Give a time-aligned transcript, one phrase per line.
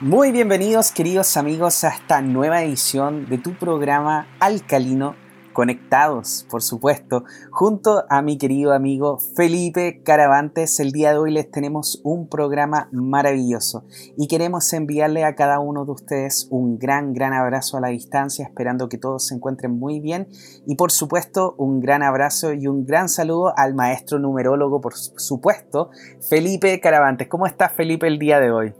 [0.00, 5.16] Muy bienvenidos queridos amigos a esta nueva edición de tu programa Alcalino
[5.52, 10.78] Conectados, por supuesto, junto a mi querido amigo Felipe Caravantes.
[10.78, 15.84] El día de hoy les tenemos un programa maravilloso y queremos enviarle a cada uno
[15.84, 19.98] de ustedes un gran, gran abrazo a la distancia, esperando que todos se encuentren muy
[19.98, 20.28] bien
[20.64, 25.90] y por supuesto un gran abrazo y un gran saludo al maestro numerólogo, por supuesto,
[26.30, 27.26] Felipe Caravantes.
[27.26, 28.74] ¿Cómo estás Felipe el día de hoy?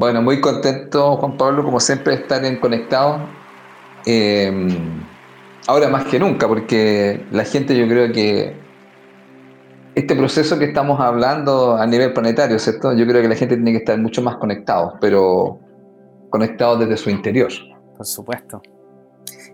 [0.00, 3.20] Bueno, muy contento, Juan Pablo, como siempre, de estar en Conectado.
[4.06, 4.50] Eh,
[5.66, 8.56] ahora más que nunca, porque la gente yo creo que
[9.94, 12.94] este proceso que estamos hablando a nivel planetario, ¿cierto?
[12.94, 15.60] Yo creo que la gente tiene que estar mucho más conectados, pero
[16.30, 17.52] conectados desde su interior.
[17.98, 18.62] Por supuesto.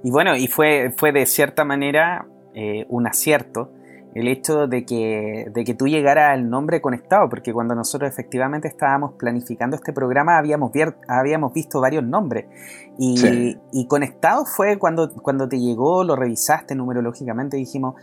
[0.04, 2.24] Y bueno, y fue, fue de cierta manera
[2.54, 3.72] eh, un acierto
[4.16, 8.66] el hecho de que, de que tú llegaras al nombre conectado, porque cuando nosotros efectivamente
[8.66, 10.72] estábamos planificando este programa habíamos,
[11.06, 12.46] habíamos visto varios nombres.
[12.98, 17.96] Y, y, conectado fue cuando, cuando te llegó, lo revisaste numerológicamente y dijimos,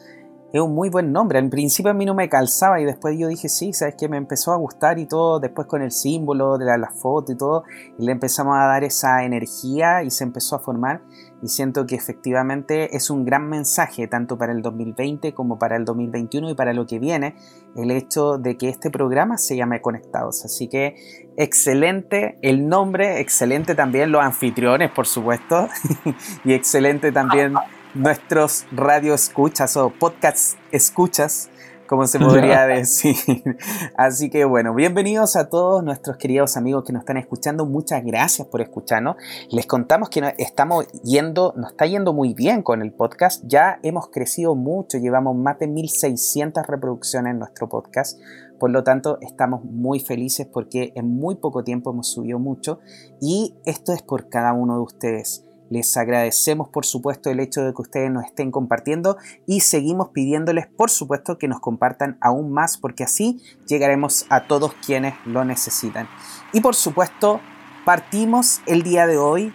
[0.54, 1.40] es un muy buen nombre.
[1.40, 4.18] En principio a mí no me calzaba y después yo dije, sí, sabes que me
[4.18, 7.64] empezó a gustar y todo, después con el símbolo de la, foto y todo,
[7.98, 11.02] y le empezamos a dar esa energía y se empezó a formar.
[11.44, 15.84] Y siento que efectivamente es un gran mensaje, tanto para el 2020 como para el
[15.84, 17.36] 2021 y para lo que viene,
[17.76, 20.46] el hecho de que este programa se llame Conectados.
[20.46, 20.96] Así que
[21.36, 25.68] excelente el nombre, excelente también los anfitriones, por supuesto,
[26.46, 27.56] y excelente también
[27.94, 31.50] nuestros radio escuchas o podcast escuchas,
[31.94, 33.16] como se podría decir.
[33.96, 37.68] Así que bueno, bienvenidos a todos nuestros queridos amigos que nos están escuchando.
[37.68, 39.16] Muchas gracias por escucharnos.
[39.52, 43.44] Les contamos que estamos yendo, nos está yendo muy bien con el podcast.
[43.46, 48.20] Ya hemos crecido mucho, llevamos más de 1600 reproducciones en nuestro podcast.
[48.60, 52.80] Por lo tanto, estamos muy felices porque en muy poco tiempo hemos subido mucho
[53.22, 55.46] y esto es por cada uno de ustedes.
[55.74, 59.18] Les agradecemos por supuesto el hecho de que ustedes nos estén compartiendo
[59.48, 64.76] y seguimos pidiéndoles por supuesto que nos compartan aún más porque así llegaremos a todos
[64.86, 66.08] quienes lo necesitan.
[66.52, 67.42] Y por supuesto
[67.86, 69.52] partimos el día de hoy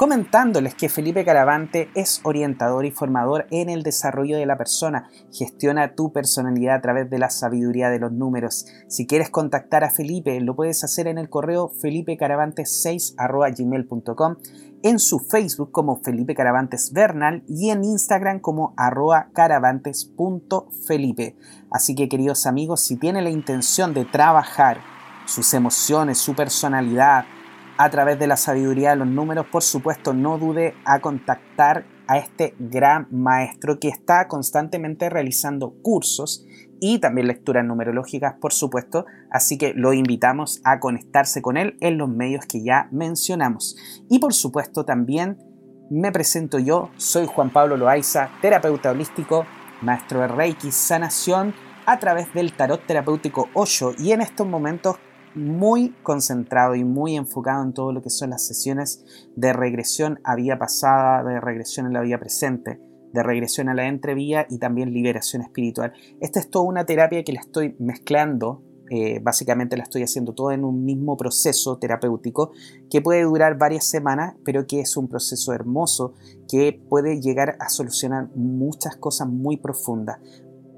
[0.00, 5.94] comentándoles que Felipe Caravante es orientador y formador en el desarrollo de la persona, gestiona
[5.94, 8.64] tu personalidad a través de la sabiduría de los números.
[8.88, 14.36] Si quieres contactar a Felipe, lo puedes hacer en el correo felipecaravante6.gmail.com,
[14.82, 21.36] en su Facebook como Felipe Caravantes Bernal y en Instagram como arroba caravantes.felipe.
[21.70, 24.80] Así que queridos amigos, si tienen la intención de trabajar
[25.26, 27.24] sus emociones, su personalidad,
[27.76, 32.18] a través de la sabiduría de los números, por supuesto, no dude a contactar a
[32.18, 36.44] este gran maestro que está constantemente realizando cursos
[36.80, 41.98] y también lecturas numerológicas, por supuesto, así que lo invitamos a conectarse con él en
[41.98, 43.76] los medios que ya mencionamos.
[44.08, 45.38] Y por supuesto también
[45.90, 49.44] me presento yo, soy Juan Pablo Loaiza, terapeuta holístico,
[49.82, 51.54] maestro de Reiki, sanación
[51.86, 54.96] a través del tarot terapéutico 8 y en estos momentos
[55.34, 59.04] muy concentrado y muy enfocado en todo lo que son las sesiones
[59.36, 62.80] de regresión a vía pasada, de regresión en la vía presente,
[63.12, 65.92] de regresión a la entrevía y también liberación espiritual.
[66.20, 70.50] Esta es toda una terapia que la estoy mezclando, eh, básicamente la estoy haciendo todo
[70.50, 72.50] en un mismo proceso terapéutico
[72.90, 76.14] que puede durar varias semanas, pero que es un proceso hermoso
[76.48, 80.18] que puede llegar a solucionar muchas cosas muy profundas.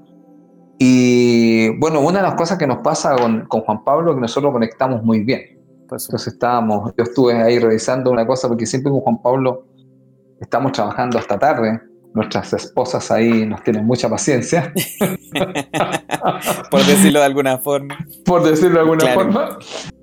[0.80, 4.22] Y bueno, una de las cosas que nos pasa con, con Juan Pablo es que
[4.22, 5.42] nosotros conectamos muy bien.
[5.82, 9.68] Entonces estábamos, yo estuve ahí revisando una cosa, porque siempre con Juan Pablo
[10.42, 11.80] estamos trabajando hasta tarde,
[12.14, 14.74] nuestras esposas ahí nos tienen mucha paciencia.
[16.72, 17.98] Por decirlo de alguna forma.
[18.26, 19.58] Por decirlo de alguna forma.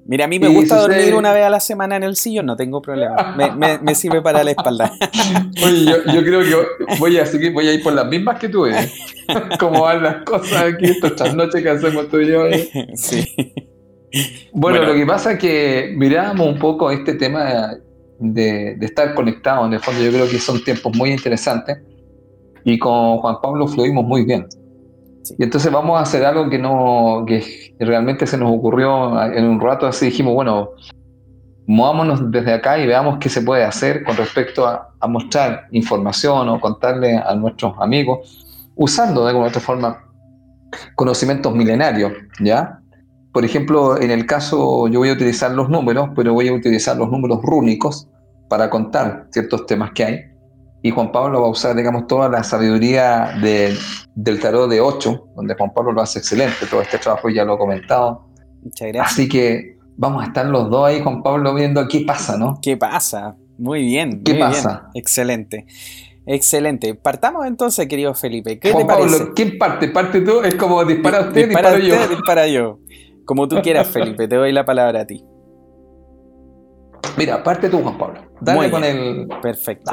[0.07, 2.57] Mira, a mí me gusta dormir una vez a la semana en el sillón, no
[2.57, 3.37] tengo problema.
[3.81, 4.93] Me, sirve para la espalda.
[5.65, 8.67] Oye, yo, creo que voy a, seguir, voy a ir por las mismas que tú,
[8.67, 8.91] ¿eh?
[9.61, 12.47] Como van las cosas aquí, estas noches que hacemos tú y yo.
[12.47, 12.69] ¿eh?
[12.97, 13.25] Sí.
[14.53, 17.77] Bueno, lo que pasa es que miramos un poco este tema
[18.19, 21.79] de, estar conectados, en el fondo yo creo que son tiempos muy interesantes
[22.65, 24.47] y con Juan Pablo fluimos muy bien.
[25.39, 29.61] Y entonces vamos a hacer algo que no que realmente se nos ocurrió en un
[29.61, 30.71] rato así dijimos, bueno,
[31.67, 36.61] movámonos desde acá y veamos qué se puede hacer con respecto a, mostrar información o
[36.61, 40.05] contarle a nuestros amigos, usando de alguna otra forma
[40.95, 42.81] conocimientos milenarios, ¿ya?
[43.33, 46.97] Por ejemplo, en el caso, yo voy a utilizar los números, pero voy a utilizar
[46.97, 48.09] los números rúnicos
[48.49, 50.30] para contar ciertos temas que hay.
[50.83, 55.55] Y Juan Pablo va a usar, digamos, toda la sabiduría del tarot de 8, donde
[55.55, 56.67] Juan Pablo lo hace excelente.
[56.71, 58.29] Todo este trabajo ya lo he comentado.
[58.63, 59.13] Muchas gracias.
[59.13, 62.59] Así que vamos a estar los dos ahí, Juan Pablo, viendo qué pasa, ¿no?
[62.63, 63.37] ¿Qué pasa?
[63.59, 64.23] Muy bien.
[64.25, 64.89] ¿Qué pasa?
[64.95, 65.67] Excelente.
[66.25, 66.95] Excelente.
[66.95, 68.59] Partamos entonces, querido Felipe.
[68.59, 69.89] ¿Qué Juan Pablo, ¿quién parte?
[69.89, 70.41] ¿Parte tú?
[70.43, 72.09] Es como dispara usted, dispara usted, yo.
[72.09, 72.79] Dispara yo.
[73.27, 75.23] Como tú quieras, Felipe, te doy la palabra a ti.
[77.19, 78.23] Mira, parte tú, Juan Pablo.
[78.41, 79.29] Dale con el.
[79.43, 79.93] Perfecto.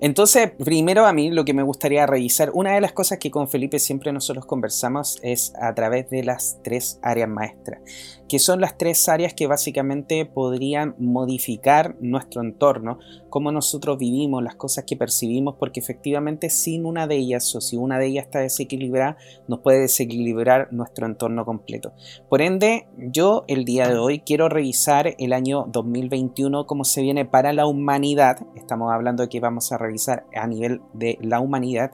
[0.00, 3.48] Entonces, primero a mí lo que me gustaría revisar, una de las cosas que con
[3.48, 7.80] Felipe siempre nosotros conversamos es a través de las tres áreas maestras,
[8.28, 12.98] que son las tres áreas que básicamente podrían modificar nuestro entorno,
[13.30, 17.76] cómo nosotros vivimos, las cosas que percibimos, porque efectivamente sin una de ellas o si
[17.76, 19.16] una de ellas está desequilibrada,
[19.48, 21.92] nos puede desequilibrar nuestro entorno completo.
[22.28, 27.24] Por ende, yo el día de hoy quiero revisar el año 2021, cómo se viene
[27.24, 31.92] para la humanidad, estamos hablando de que vamos a revisar a nivel de la humanidad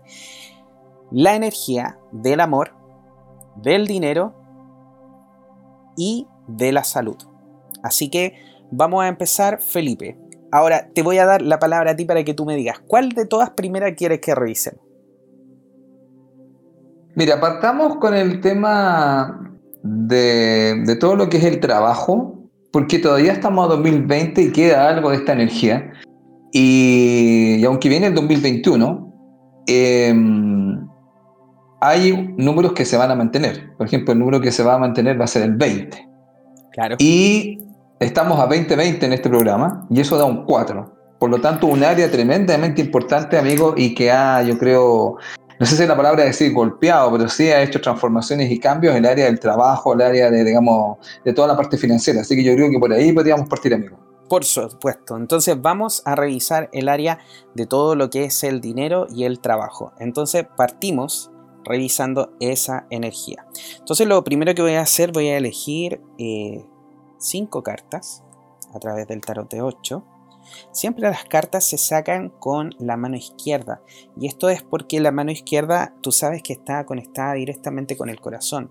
[1.13, 2.73] la energía del amor,
[3.57, 4.35] del dinero
[5.97, 7.17] y de la salud.
[7.83, 8.35] Así que
[8.71, 10.19] vamos a empezar, Felipe.
[10.51, 13.11] Ahora te voy a dar la palabra a ti para que tú me digas, ¿cuál
[13.11, 14.81] de todas primeras quieres que revisemos?
[17.15, 22.39] Mira, partamos con el tema de, de, todo lo que es el trabajo,
[22.73, 25.93] porque todavía estamos a 2020 y queda algo de esta energía.
[26.53, 29.13] Y, aunque viene el 2021,
[29.67, 30.87] em,
[31.83, 33.75] hay números que se van a mantener.
[33.77, 36.09] Por ejemplo, el número que se va a mantener va a ser el 20.
[36.71, 36.95] Claro.
[37.01, 37.59] Y
[37.99, 41.19] estamos a 2020 en este programa y eso da un 4.
[41.19, 45.17] Por lo tanto, un área tremendamente importante, amigo, y que ha, yo creo,
[45.59, 48.95] no sé si es la palabra decir golpeado, pero sí ha hecho transformaciones y cambios
[48.95, 52.21] en el área del trabajo, el área de, digamos, de toda la parte financiera.
[52.21, 53.99] Así que yo creo que por ahí podríamos partir, amigo.
[54.29, 55.17] Por supuesto.
[55.17, 57.19] Entonces vamos a revisar el área
[57.55, 59.93] de todo lo que es el dinero y el trabajo.
[59.99, 61.32] Entonces partimos
[61.65, 63.47] revisando esa energía.
[63.79, 66.65] Entonces lo primero que voy a hacer, voy a elegir eh,
[67.19, 68.23] cinco cartas
[68.75, 70.05] a través del tarot de 8.
[70.73, 73.81] Siempre las cartas se sacan con la mano izquierda.
[74.19, 78.21] Y esto es porque la mano izquierda tú sabes que está conectada directamente con el
[78.21, 78.71] corazón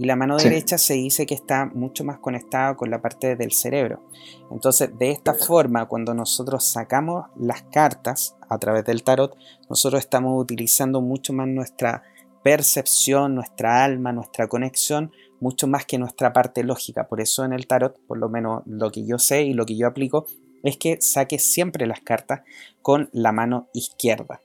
[0.00, 3.52] y la mano derecha se dice que está mucho más conectada con la parte del
[3.52, 4.02] cerebro.
[4.50, 9.36] Entonces, de esta forma, cuando nosotros sacamos las cartas a través del tarot,
[9.68, 12.02] nosotros estamos utilizando mucho más nuestra
[12.42, 17.08] percepción, nuestra alma, nuestra conexión, mucho más que nuestra parte lógica.
[17.08, 19.76] Por eso en el tarot, por lo menos lo que yo sé y lo que
[19.76, 20.26] yo aplico,
[20.62, 22.42] es que saque siempre las cartas
[22.82, 24.40] con la mano izquierda.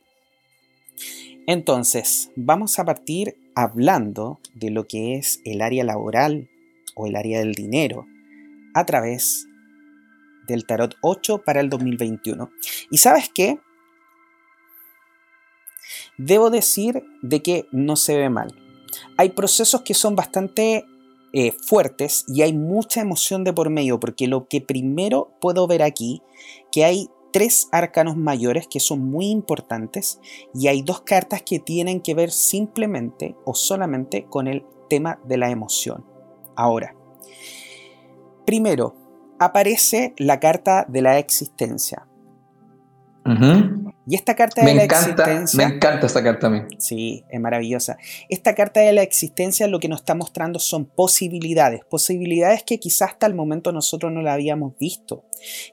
[1.47, 6.49] Entonces, vamos a partir hablando de lo que es el área laboral
[6.95, 8.05] o el área del dinero
[8.73, 9.47] a través
[10.47, 12.49] del tarot 8 para el 2021.
[12.89, 13.59] ¿Y sabes qué?
[16.17, 18.53] Debo decir de que no se ve mal.
[19.17, 20.85] Hay procesos que son bastante
[21.33, 25.83] eh, fuertes y hay mucha emoción de por medio, porque lo que primero puedo ver
[25.83, 26.21] aquí,
[26.71, 30.21] que hay tres arcanos mayores que son muy importantes
[30.53, 35.35] y hay dos cartas que tienen que ver simplemente o solamente con el tema de
[35.35, 36.05] la emoción.
[36.55, 36.95] Ahora,
[38.45, 38.95] primero,
[39.37, 42.07] aparece la carta de la existencia.
[44.07, 45.67] Y esta carta de me la encanta, existencia.
[45.67, 46.61] Me encanta esta carta a mí.
[46.77, 47.97] Sí, es maravillosa.
[48.29, 53.11] Esta carta de la existencia lo que nos está mostrando son posibilidades, posibilidades que quizás
[53.11, 55.23] hasta el momento nosotros no la habíamos visto.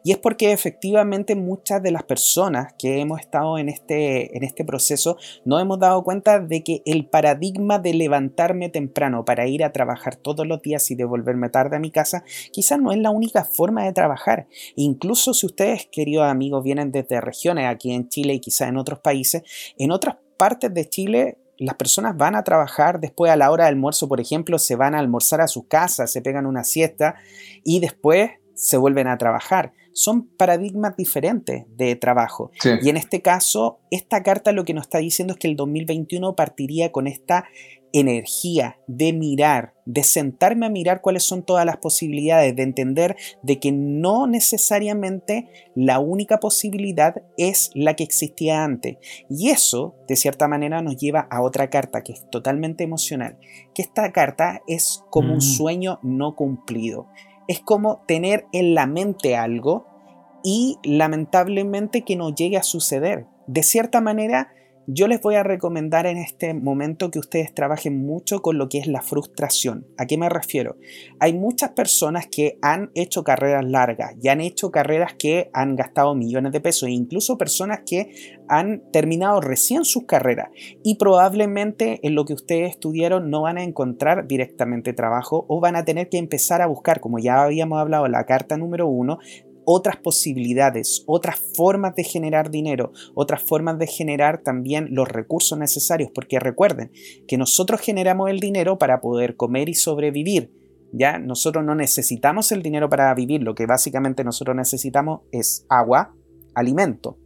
[0.03, 4.65] Y es porque efectivamente muchas de las personas que hemos estado en este, en este
[4.65, 9.73] proceso no hemos dado cuenta de que el paradigma de levantarme temprano para ir a
[9.73, 13.45] trabajar todos los días y devolverme tarde a mi casa, quizás no es la única
[13.45, 14.47] forma de trabajar.
[14.77, 19.01] Incluso si ustedes, queridos amigos, vienen desde regiones aquí en Chile y quizás en otros
[19.01, 19.43] países,
[19.79, 23.75] en otras partes de Chile las personas van a trabajar después a la hora del
[23.75, 27.15] almuerzo, por ejemplo, se van a almorzar a sus casas, se pegan una siesta
[27.65, 29.73] y después se vuelven a trabajar.
[29.93, 32.51] Son paradigmas diferentes de trabajo.
[32.83, 36.35] Y en este caso, esta carta lo que nos está diciendo es que el 2021
[36.35, 37.45] partiría con esta
[37.93, 43.59] energía de mirar, de sentarme a mirar cuáles son todas las posibilidades, de entender de
[43.59, 48.97] que no necesariamente la única posibilidad es la que existía antes.
[49.29, 53.39] Y eso, de cierta manera, nos lleva a otra carta que es totalmente emocional,
[53.75, 55.43] que esta carta es como un mm.
[55.43, 57.09] sueño no cumplido
[57.49, 59.87] es como tener en la mente algo
[60.43, 63.27] y lamentablemente que no llegue a suceder.
[63.47, 64.53] De cierta manera,
[64.87, 68.79] yo les voy a recomendar en este momento que ustedes trabajen mucho con lo que
[68.79, 69.87] es la frustración.
[69.97, 70.77] ¿A qué me refiero?
[71.21, 76.15] Hay muchas personas que han hecho carreras largas y han hecho carreras que han gastado
[76.15, 80.49] millones de pesos e incluso personas que han terminado recién sus carreras
[80.83, 85.77] y probablemente en lo que ustedes estudiaron no van a encontrar directamente trabajo o van
[85.77, 89.19] a tener que empezar a buscar, como ya habíamos hablado en la carta número uno,
[89.65, 96.11] otras posibilidades, otras formas de generar dinero, otras formas de generar también los recursos necesarios,
[96.15, 96.93] porque recuerden
[97.27, 100.53] que nosotros generamos el dinero para poder comer y sobrevivir.
[100.93, 106.15] Ya nosotros no necesitamos el dinero para vivir, lo que básicamente nosotros necesitamos es agua,
[106.55, 107.19] alimento,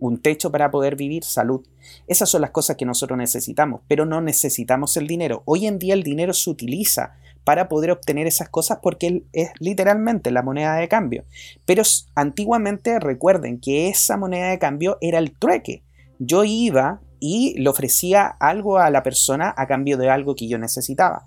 [0.00, 1.66] un techo para poder vivir, salud.
[2.06, 5.42] Esas son las cosas que nosotros necesitamos, pero no necesitamos el dinero.
[5.44, 10.30] Hoy en día el dinero se utiliza para poder obtener esas cosas porque es literalmente
[10.30, 11.24] la moneda de cambio.
[11.64, 11.82] Pero
[12.14, 15.82] antiguamente recuerden que esa moneda de cambio era el trueque.
[16.18, 20.58] Yo iba y le ofrecía algo a la persona a cambio de algo que yo
[20.58, 21.26] necesitaba.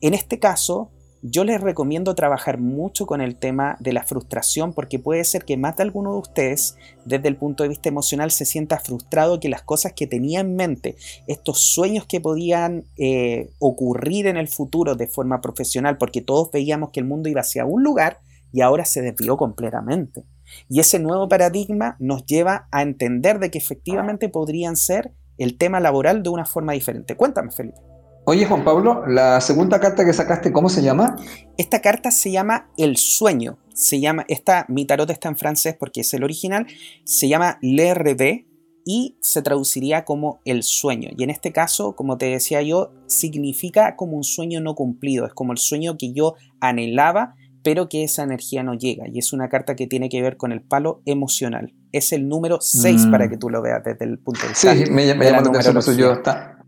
[0.00, 0.90] En este caso,
[1.26, 5.56] yo les recomiendo trabajar mucho con el tema de la frustración porque puede ser que
[5.56, 6.76] más de alguno de ustedes
[7.06, 10.54] desde el punto de vista emocional se sienta frustrado que las cosas que tenía en
[10.54, 16.52] mente, estos sueños que podían eh, ocurrir en el futuro de forma profesional porque todos
[16.52, 18.18] veíamos que el mundo iba hacia un lugar
[18.52, 20.24] y ahora se desvió completamente.
[20.68, 25.80] Y ese nuevo paradigma nos lleva a entender de que efectivamente podrían ser el tema
[25.80, 27.16] laboral de una forma diferente.
[27.16, 27.93] Cuéntame, Felipe.
[28.26, 31.16] Oye, Juan Pablo, la segunda carta que sacaste, ¿cómo se llama?
[31.58, 33.58] Esta carta se llama El Sueño.
[33.74, 36.66] Se llama, esta, mi tarot está en francés porque es el original.
[37.04, 38.46] Se llama Le Rêve
[38.86, 41.10] y se traduciría como el sueño.
[41.16, 45.26] Y en este caso, como te decía yo, significa como un sueño no cumplido.
[45.26, 49.04] Es como el sueño que yo anhelaba, pero que esa energía no llega.
[49.06, 51.74] Y es una carta que tiene que ver con el palo emocional.
[51.92, 53.10] Es el número 6 mm.
[53.10, 54.74] para que tú lo veas desde el punto de vista.
[54.74, 55.96] Sí, me, me llama la atención.
[55.96, 56.63] Yo está,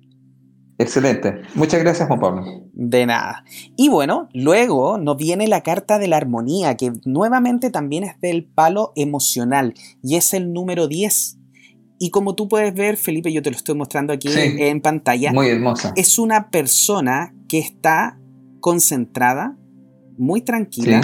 [0.78, 1.42] Excelente.
[1.54, 2.44] Muchas gracias, Juan Pablo.
[2.72, 3.44] De nada.
[3.76, 8.44] Y bueno, luego nos viene la carta de la armonía, que nuevamente también es del
[8.44, 11.38] palo emocional y es el número 10.
[11.98, 15.32] Y como tú puedes ver, Felipe, yo te lo estoy mostrando aquí en pantalla.
[15.32, 15.94] Muy hermosa.
[15.96, 18.18] Es una persona que está
[18.60, 19.56] concentrada,
[20.18, 21.00] muy tranquila.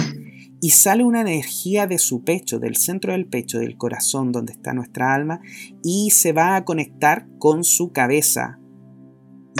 [0.61, 4.73] Y sale una energía de su pecho, del centro del pecho, del corazón donde está
[4.73, 5.41] nuestra alma,
[5.83, 8.59] y se va a conectar con su cabeza,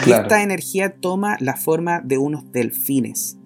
[0.05, 3.38] y esta energía toma la forma de unos delfines.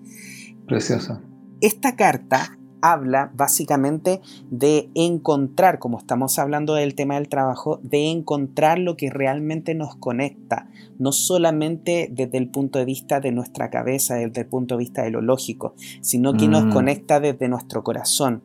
[0.65, 1.21] Preciosa.
[1.61, 8.79] Esta carta habla básicamente de encontrar, como estamos hablando del tema del trabajo, de encontrar
[8.79, 14.15] lo que realmente nos conecta, no solamente desde el punto de vista de nuestra cabeza,
[14.15, 16.71] desde el punto de vista de lo lógico, sino que nos mm.
[16.71, 18.43] conecta desde nuestro corazón.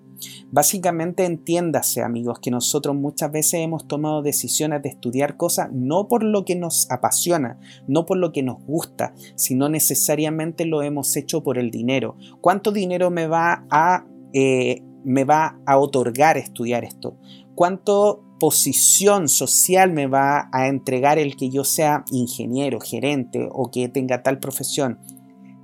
[0.50, 6.22] Básicamente entiéndase amigos que nosotros muchas veces hemos tomado decisiones de estudiar cosas no por
[6.22, 11.42] lo que nos apasiona, no por lo que nos gusta, sino necesariamente lo hemos hecho
[11.42, 12.16] por el dinero.
[12.40, 17.16] ¿Cuánto dinero me va a, eh, me va a otorgar estudiar esto?
[17.54, 23.88] ¿Cuánto posición social me va a entregar el que yo sea ingeniero, gerente o que
[23.88, 24.98] tenga tal profesión?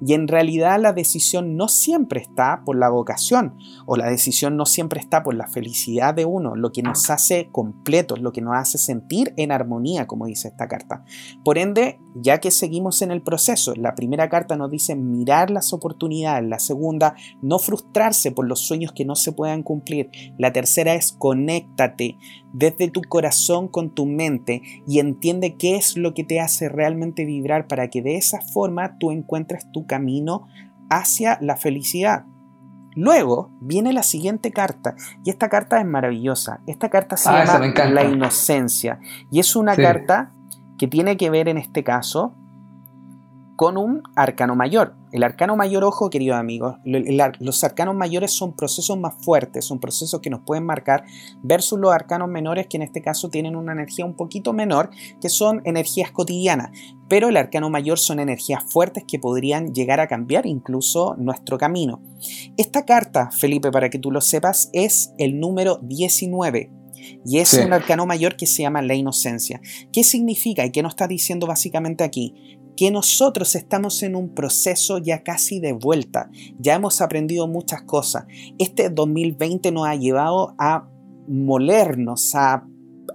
[0.05, 4.67] Y en realidad la decisión no siempre está por la vocación o la decisión no
[4.67, 8.57] siempre está por la felicidad de uno, lo que nos hace completos, lo que nos
[8.57, 11.05] hace sentir en armonía, como dice esta carta.
[11.45, 15.73] Por ende, ya que seguimos en el proceso, la primera carta nos dice mirar las
[15.73, 20.95] oportunidades, la segunda, no frustrarse por los sueños que no se puedan cumplir, la tercera
[20.95, 22.17] es conéctate
[22.53, 27.25] desde tu corazón con tu mente y entiende qué es lo que te hace realmente
[27.25, 30.47] vibrar para que de esa forma tú encuentres tu camino
[30.91, 32.25] hacia la felicidad.
[32.95, 36.61] Luego viene la siguiente carta y esta carta es maravillosa.
[36.67, 38.99] Esta carta se ah, llama La Inocencia
[39.31, 40.33] y es una carta
[40.79, 42.35] que tiene que ver en este caso
[43.59, 44.95] con un arcano mayor.
[45.11, 50.21] El arcano mayor, ojo, queridos amigos, los arcanos mayores son procesos más fuertes, son procesos
[50.21, 51.03] que nos pueden marcar
[51.43, 55.29] versus los arcanos menores que en este caso tienen una energía un poquito menor, que
[55.29, 56.71] son energías cotidianas.
[57.09, 62.01] Pero el arcano mayor son energías fuertes que podrían llegar a cambiar incluso nuestro camino.
[62.57, 66.78] Esta carta, Felipe, para que tú lo sepas, es el número 19.
[67.25, 69.61] Y es un arcano mayor que se llama la inocencia.
[69.93, 72.59] ¿Qué significa y qué nos está diciendo básicamente aquí?
[72.79, 76.31] que nosotros estamos en un proceso ya casi de vuelta.
[76.61, 78.27] Ya hemos aprendido muchas cosas.
[78.57, 80.89] Este 2020 nos ha llevado a
[81.27, 82.65] molernos, a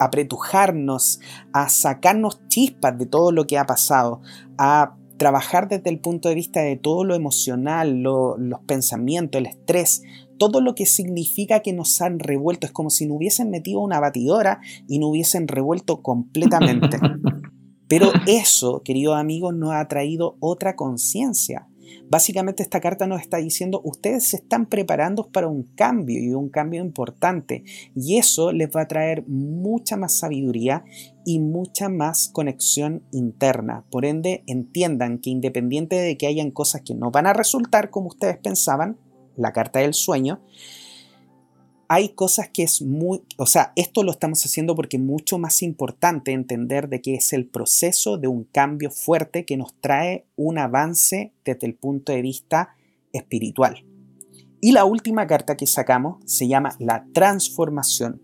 [0.01, 1.21] apretujarnos,
[1.53, 4.19] a sacarnos chispas de todo lo que ha pasado,
[4.57, 10.01] a trabajar desde el punto de vista de todo lo emocional, los pensamientos, el estrés,
[10.37, 12.67] todo lo que significa que nos han revuelto.
[12.67, 16.97] Es como si nos hubiesen metido una batidora y nos hubiesen revuelto completamente.
[17.87, 21.67] Pero eso, queridos amigos, nos ha traído otra conciencia.
[22.09, 26.49] Básicamente esta carta nos está diciendo, ustedes se están preparando para un cambio y un
[26.49, 27.63] cambio importante.
[27.95, 30.83] Y eso les va a traer mucha más sabiduría
[31.25, 33.85] y mucha más conexión interna.
[33.89, 38.07] Por ende, entiendan que independiente de que hayan cosas que no van a resultar como
[38.07, 38.97] ustedes pensaban,
[39.35, 40.41] la carta del sueño,
[41.87, 45.61] hay cosas que es muy, o sea, esto lo estamos haciendo porque es mucho más
[45.61, 50.57] importante entender de que es el proceso de un cambio fuerte que nos trae un
[50.57, 52.75] avance desde el punto de vista
[53.11, 53.85] espiritual.
[54.59, 58.21] Y la última carta que sacamos se llama la transformación.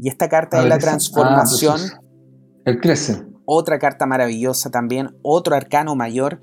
[0.00, 1.80] Y esta carta de la transformación...
[1.80, 2.00] Ah,
[2.64, 3.22] el crece.
[3.44, 6.40] Otra carta maravillosa también, otro arcano mayor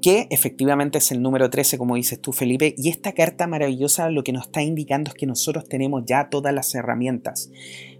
[0.00, 4.22] que efectivamente es el número 13, como dices tú, Felipe, y esta carta maravillosa lo
[4.22, 7.50] que nos está indicando es que nosotros tenemos ya todas las herramientas.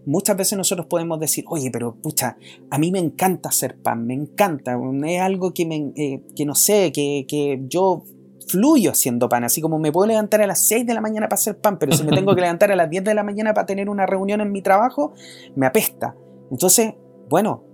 [0.07, 2.37] Muchas veces nosotros podemos decir, oye, pero pucha,
[2.71, 6.55] a mí me encanta hacer pan, me encanta, es algo que, me, eh, que no
[6.55, 8.05] sé, que, que yo
[8.49, 11.39] fluyo haciendo pan, así como me puedo levantar a las 6 de la mañana para
[11.39, 13.67] hacer pan, pero si me tengo que levantar a las 10 de la mañana para
[13.67, 15.13] tener una reunión en mi trabajo,
[15.55, 16.17] me apesta.
[16.51, 16.95] Entonces,
[17.29, 17.68] bueno,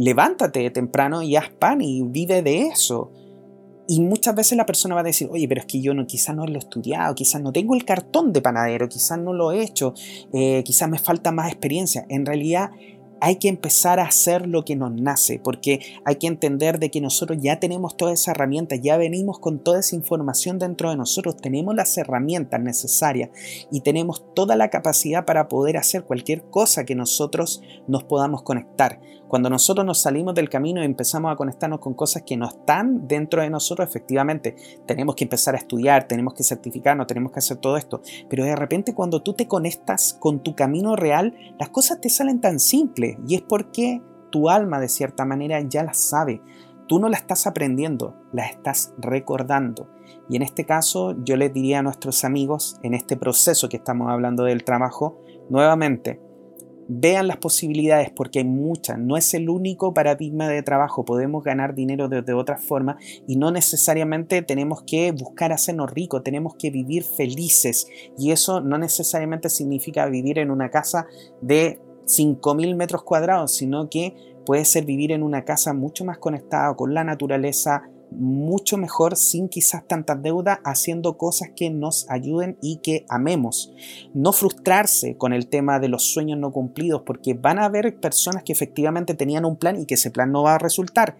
[0.00, 3.12] levántate temprano y haz pan y vive de eso.
[3.86, 6.34] Y muchas veces la persona va a decir, oye, pero es que yo no, quizás
[6.34, 9.62] no lo he estudiado, quizás no tengo el cartón de panadero, quizás no lo he
[9.62, 9.92] hecho,
[10.32, 12.06] eh, quizás me falta más experiencia.
[12.08, 12.70] En realidad
[13.20, 17.00] hay que empezar a hacer lo que nos nace, porque hay que entender de que
[17.00, 21.36] nosotros ya tenemos todas esas herramientas, ya venimos con toda esa información dentro de nosotros,
[21.36, 23.30] tenemos las herramientas necesarias
[23.70, 29.00] y tenemos toda la capacidad para poder hacer cualquier cosa que nosotros nos podamos conectar.
[29.28, 33.06] Cuando nosotros nos salimos del camino y empezamos a conectarnos con cosas que no están
[33.06, 34.56] dentro de nosotros, efectivamente,
[34.86, 38.56] tenemos que empezar a estudiar, tenemos que certificarnos, tenemos que hacer todo esto, pero de
[38.56, 43.09] repente cuando tú te conectas con tu camino real, las cosas te salen tan simples
[43.26, 46.40] y es porque tu alma de cierta manera ya la sabe.
[46.86, 49.88] Tú no la estás aprendiendo, la estás recordando.
[50.28, 54.10] Y en este caso yo les diría a nuestros amigos, en este proceso que estamos
[54.10, 56.20] hablando del trabajo, nuevamente,
[56.92, 61.76] vean las posibilidades porque hay muchas, no es el único paradigma de trabajo, podemos ganar
[61.76, 66.70] dinero de, de otra forma y no necesariamente tenemos que buscar hacernos ricos, tenemos que
[66.70, 67.86] vivir felices
[68.18, 71.06] y eso no necesariamente significa vivir en una casa
[71.40, 76.74] de 5.000 metros cuadrados, sino que puede ser vivir en una casa mucho más conectada
[76.74, 82.78] con la naturaleza, mucho mejor sin quizás tantas deudas, haciendo cosas que nos ayuden y
[82.78, 83.72] que amemos.
[84.12, 88.42] No frustrarse con el tema de los sueños no cumplidos, porque van a haber personas
[88.42, 91.16] que efectivamente tenían un plan y que ese plan no va a resultar.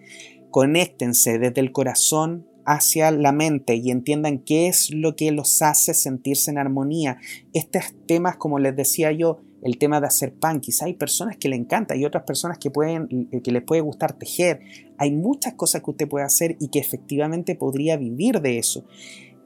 [0.49, 5.93] Conéctense desde el corazón hacia la mente y entiendan qué es lo que los hace
[5.93, 7.17] sentirse en armonía.
[7.53, 10.59] Estos temas, como les decía yo, el tema de hacer pan.
[10.59, 13.81] Quizá hay personas que le encanta y otras personas que, pueden, eh, que les puede
[13.81, 14.61] gustar tejer.
[14.97, 18.85] Hay muchas cosas que usted puede hacer y que efectivamente podría vivir de eso.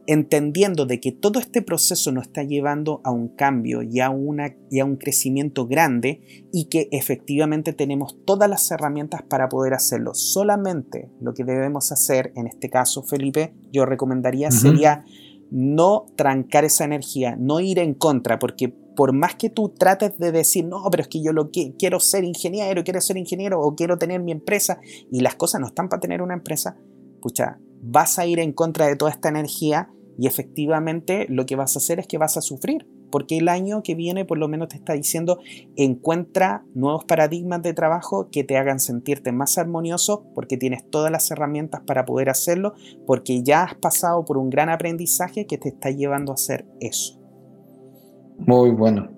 [0.07, 4.55] entendiendo de que todo este proceso nos está llevando a un cambio y a, una,
[4.69, 6.21] y a un crecimiento grande
[6.53, 10.13] y que efectivamente tenemos todas las herramientas para poder hacerlo.
[10.13, 15.03] Solamente lo que debemos hacer, en este caso, Felipe, yo recomendaría sería
[15.49, 20.31] no trancar esa energía, no ir en contra, porque por más que tú trates de
[20.31, 23.97] decir, no, pero es que yo lo quiero ser ingeniero, quiero ser ingeniero o quiero
[23.97, 24.79] tener mi empresa
[25.11, 26.77] y las cosas no están para tener una empresa,
[27.21, 31.75] pucha, vas a ir en contra de toda esta energía y efectivamente lo que vas
[31.75, 34.69] a hacer es que vas a sufrir, porque el año que viene por lo menos
[34.69, 35.39] te está diciendo
[35.75, 41.29] encuentra nuevos paradigmas de trabajo que te hagan sentirte más armonioso, porque tienes todas las
[41.31, 42.73] herramientas para poder hacerlo,
[43.05, 47.24] porque ya has pasado por un gran aprendizaje que te está llevando a hacer eso.
[48.37, 49.09] Muy bueno.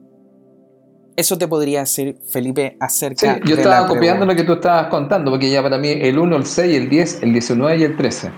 [1.16, 5.32] Eso te podría decir, Felipe, acerca sí, yo estaba copiando lo que tú estabas contando,
[5.32, 8.32] porque ya para mí el 1, el 6, el 10, el 19 y el 13.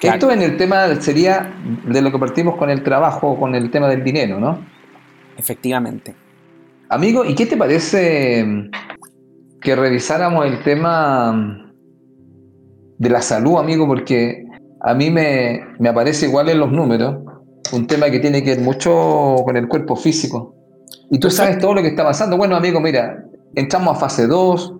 [0.00, 1.54] Esto en el tema sería
[1.86, 4.64] de lo que partimos con el trabajo, con el tema del dinero, ¿no?
[5.36, 6.14] Efectivamente.
[6.88, 8.70] Amigo, ¿y qué te parece
[9.60, 11.70] que revisáramos el tema
[12.98, 13.86] de la salud, amigo?
[13.86, 14.44] Porque
[14.80, 17.18] a mí me, me aparece igual en los números
[17.72, 20.54] un tema que tiene que ver mucho con el cuerpo físico.
[21.10, 22.36] Y tú sabes todo lo que está pasando.
[22.36, 24.74] Bueno, amigo, mira, entramos a fase 2,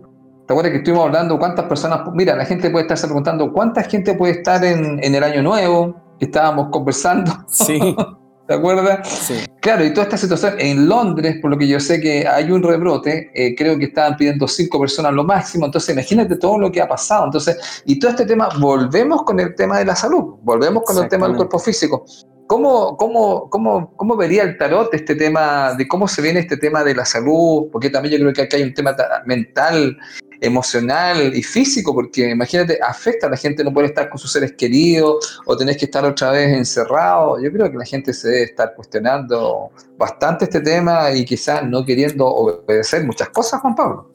[0.47, 2.01] ¿Te acuerdas que estuvimos hablando cuántas personas?
[2.15, 6.69] Mira, la gente puede estarse preguntando cuánta gente puede estar en, el año nuevo, estábamos
[6.71, 7.33] conversando.
[7.49, 7.79] Sí.
[8.47, 9.09] ¿Te acuerdas?
[9.09, 9.35] Sí.
[9.61, 12.63] Claro, y toda esta situación en Londres, por lo que yo sé que hay un
[12.63, 16.81] rebrote, eh, creo que estaban pidiendo cinco personas lo máximo, entonces imagínate todo lo que
[16.81, 17.27] ha pasado.
[17.27, 21.09] Entonces, y todo este tema, volvemos con el tema de la salud, volvemos con el
[21.09, 22.05] tema del cuerpo físico.
[22.49, 26.83] ¿Cómo, cómo, cómo, cómo vería el tarot este tema, de cómo se viene este tema
[26.85, 27.69] de la salud?
[27.71, 29.97] Porque también yo creo que acá hay un tema mental
[30.43, 34.53] emocional y físico, porque imagínate, afecta a la gente no puede estar con sus seres
[34.53, 37.41] queridos o tenés que estar otra vez encerrado.
[37.41, 41.85] Yo creo que la gente se debe estar cuestionando bastante este tema y quizás no
[41.85, 44.11] queriendo obedecer muchas cosas, Juan Pablo.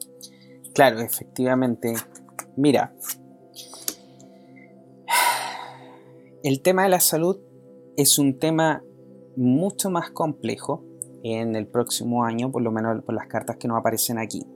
[0.74, 1.94] Claro, efectivamente.
[2.56, 2.92] Mira,
[6.44, 7.38] el tema de la salud
[7.96, 8.82] es un tema
[9.34, 10.84] mucho más complejo
[11.22, 14.46] en el próximo año, por lo menos por las cartas que nos aparecen aquí.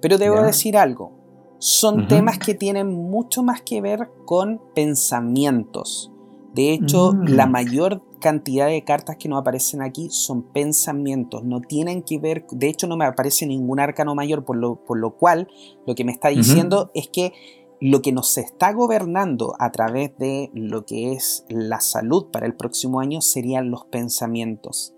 [0.00, 1.12] Pero debo decir algo,
[1.58, 6.12] son temas que tienen mucho más que ver con pensamientos.
[6.54, 7.24] De hecho, mm.
[7.28, 12.46] la mayor cantidad de cartas que nos aparecen aquí son pensamientos, no tienen que ver,
[12.50, 15.48] de hecho no me aparece ningún arcano mayor, por lo, por lo cual
[15.86, 17.32] lo que me está diciendo es que
[17.80, 22.54] lo que nos está gobernando a través de lo que es la salud para el
[22.54, 24.94] próximo año serían los pensamientos.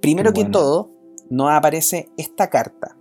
[0.00, 0.90] Primero que todo,
[1.28, 2.96] nos aparece esta carta,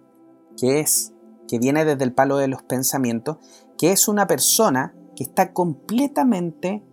[0.58, 1.14] que es
[1.48, 3.38] que viene desde el palo de los pensamientos,
[3.78, 6.84] que es una persona que está completamente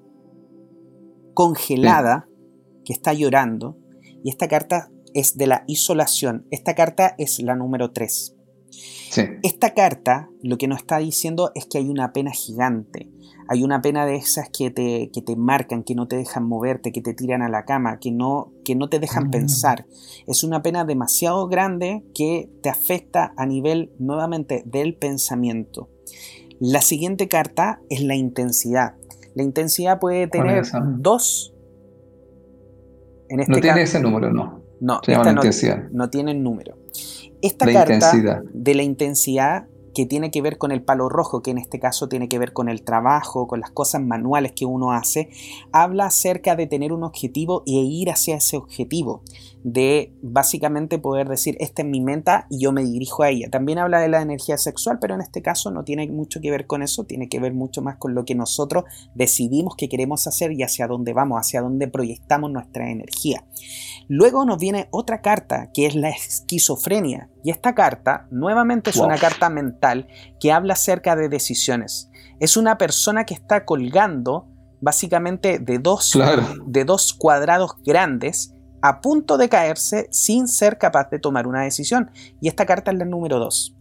[1.35, 2.29] congelada,
[2.85, 3.77] que está llorando,
[4.23, 6.47] y esta carta es de la isolación.
[6.51, 8.37] Esta carta es la número 3.
[9.43, 13.11] Esta carta lo que nos está diciendo es que hay una pena gigante,
[13.49, 16.93] hay una pena de esas que te, que te marcan, que no te dejan moverte,
[16.93, 19.31] que te tiran a la cama, que no, que no te dejan ah.
[19.31, 19.87] pensar.
[20.27, 25.91] Es una pena demasiado grande que te afecta a nivel nuevamente del pensamiento.
[26.59, 28.95] La siguiente carta es la intensidad.
[29.35, 30.65] La intensidad puede tener
[30.99, 31.55] dos.
[33.29, 34.63] En este no tiene ese número, no.
[34.81, 35.43] No, esta no,
[35.93, 36.77] no, tiene número.
[37.45, 41.59] Esta carta de la intensidad que tiene que ver con el palo rojo, que en
[41.59, 45.31] este caso tiene que ver con el trabajo, con las cosas manuales que uno hace,
[45.73, 49.23] habla acerca de tener un objetivo e ir hacia ese objetivo,
[49.63, 53.49] de básicamente poder decir, esta es mi meta y yo me dirijo a ella.
[53.51, 56.67] También habla de la energía sexual, pero en este caso no tiene mucho que ver
[56.67, 60.53] con eso, tiene que ver mucho más con lo que nosotros decidimos que queremos hacer
[60.53, 63.45] y hacia dónde vamos, hacia dónde proyectamos nuestra energía.
[64.09, 67.31] Luego nos viene otra carta, que es la esquizofrenia.
[67.43, 69.84] Y esta carta, nuevamente, es una carta mental
[70.41, 72.11] que habla acerca de decisiones.
[72.41, 74.47] Es una persona que está colgando
[74.81, 76.13] básicamente de dos,
[76.67, 82.11] de dos cuadrados grandes a punto de caerse sin ser capaz de tomar una decisión.
[82.41, 83.75] Y esta carta es la número 2.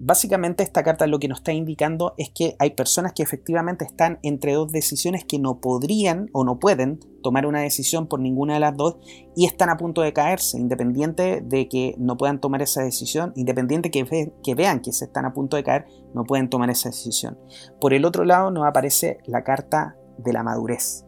[0.00, 4.20] Básicamente esta carta lo que nos está indicando es que hay personas que efectivamente están
[4.22, 8.60] entre dos decisiones que no podrían o no pueden tomar una decisión por ninguna de
[8.60, 8.98] las dos
[9.34, 13.90] y están a punto de caerse, independiente de que no puedan tomar esa decisión, independiente
[13.90, 17.36] que, que vean que se están a punto de caer, no pueden tomar esa decisión.
[17.80, 21.06] Por el otro lado nos aparece la carta de la madurez.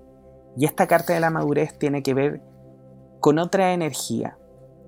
[0.56, 2.42] Y esta carta de la madurez tiene que ver
[3.20, 4.36] con otra energía,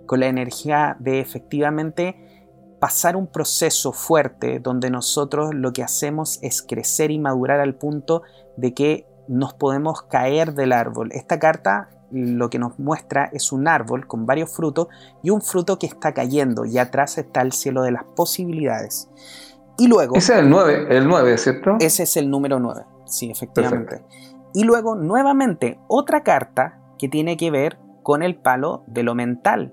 [0.06, 2.21] con la energía de efectivamente
[2.82, 8.22] pasar un proceso fuerte donde nosotros lo que hacemos es crecer y madurar al punto
[8.56, 11.10] de que nos podemos caer del árbol.
[11.12, 14.88] Esta carta lo que nos muestra es un árbol con varios frutos
[15.22, 19.08] y un fruto que está cayendo y atrás está el cielo de las posibilidades.
[19.78, 20.16] Y luego...
[20.16, 21.76] Ese es el 9, el 9, ¿cierto?
[21.78, 24.04] Ese es el número 9, sí, efectivamente.
[24.54, 29.72] Y luego, nuevamente, otra carta que tiene que ver con el palo de lo mental,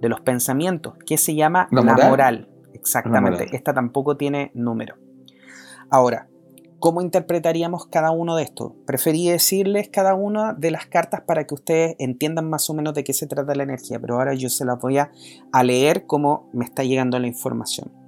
[0.00, 2.48] de los pensamientos, que se llama la moral.
[2.72, 4.96] Exactamente, esta tampoco tiene número.
[5.90, 6.28] Ahora,
[6.78, 8.72] ¿cómo interpretaríamos cada uno de estos?
[8.86, 13.04] Preferí decirles cada una de las cartas para que ustedes entiendan más o menos de
[13.04, 15.10] qué se trata la energía, pero ahora yo se las voy a,
[15.52, 17.99] a leer como me está llegando la información.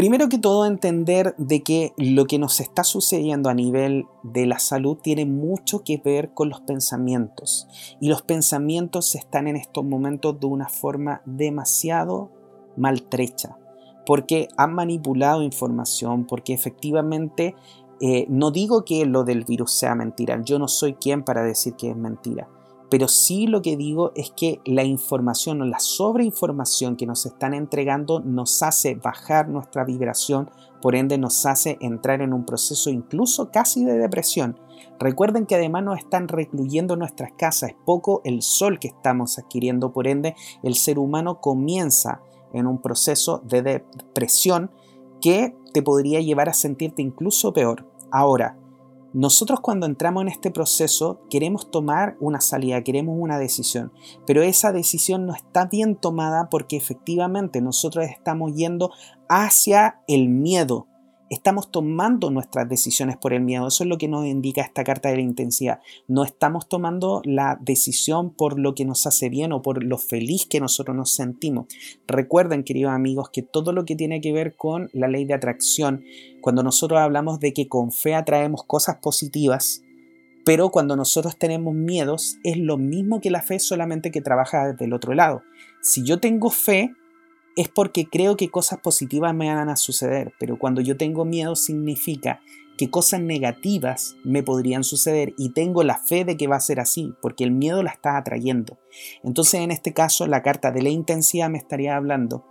[0.00, 4.58] Primero que todo, entender de que lo que nos está sucediendo a nivel de la
[4.58, 7.68] salud tiene mucho que ver con los pensamientos.
[8.00, 12.30] Y los pensamientos están en estos momentos de una forma demasiado
[12.78, 13.58] maltrecha.
[14.06, 17.54] Porque han manipulado información, porque efectivamente
[18.00, 20.40] eh, no digo que lo del virus sea mentira.
[20.42, 22.48] Yo no soy quien para decir que es mentira
[22.90, 27.54] pero sí lo que digo es que la información o la sobreinformación que nos están
[27.54, 30.50] entregando nos hace bajar nuestra vibración,
[30.82, 34.58] por ende nos hace entrar en un proceso incluso casi de depresión.
[34.98, 39.92] Recuerden que además nos están recluyendo nuestras casas, es poco el sol que estamos adquiriendo,
[39.92, 42.22] por ende el ser humano comienza
[42.52, 44.72] en un proceso de depresión
[45.20, 47.86] que te podría llevar a sentirte incluso peor.
[48.10, 48.58] Ahora,
[49.12, 53.92] nosotros cuando entramos en este proceso queremos tomar una salida, queremos una decisión,
[54.26, 58.92] pero esa decisión no está bien tomada porque efectivamente nosotros estamos yendo
[59.28, 60.86] hacia el miedo,
[61.30, 63.68] estamos tomando nuestras decisiones por el miedo.
[63.68, 65.80] Eso es lo que nos indica esta carta de la intensidad.
[66.08, 70.46] No estamos tomando la decisión por lo que nos hace bien o por lo feliz
[70.46, 71.66] que nosotros nos sentimos.
[72.06, 76.02] Recuerden, queridos amigos, que todo lo que tiene que ver con la ley de atracción,
[76.40, 79.82] cuando nosotros hablamos de que con fe atraemos cosas positivas,
[80.44, 84.86] pero cuando nosotros tenemos miedos, es lo mismo que la fe, solamente que trabaja desde
[84.86, 85.42] el otro lado.
[85.82, 86.90] Si yo tengo fe,
[87.56, 91.56] es porque creo que cosas positivas me van a suceder, pero cuando yo tengo miedo
[91.56, 92.40] significa
[92.78, 96.80] que cosas negativas me podrían suceder y tengo la fe de que va a ser
[96.80, 98.78] así, porque el miedo la está atrayendo.
[99.22, 102.46] Entonces en este caso la carta de la intensidad me estaría hablando,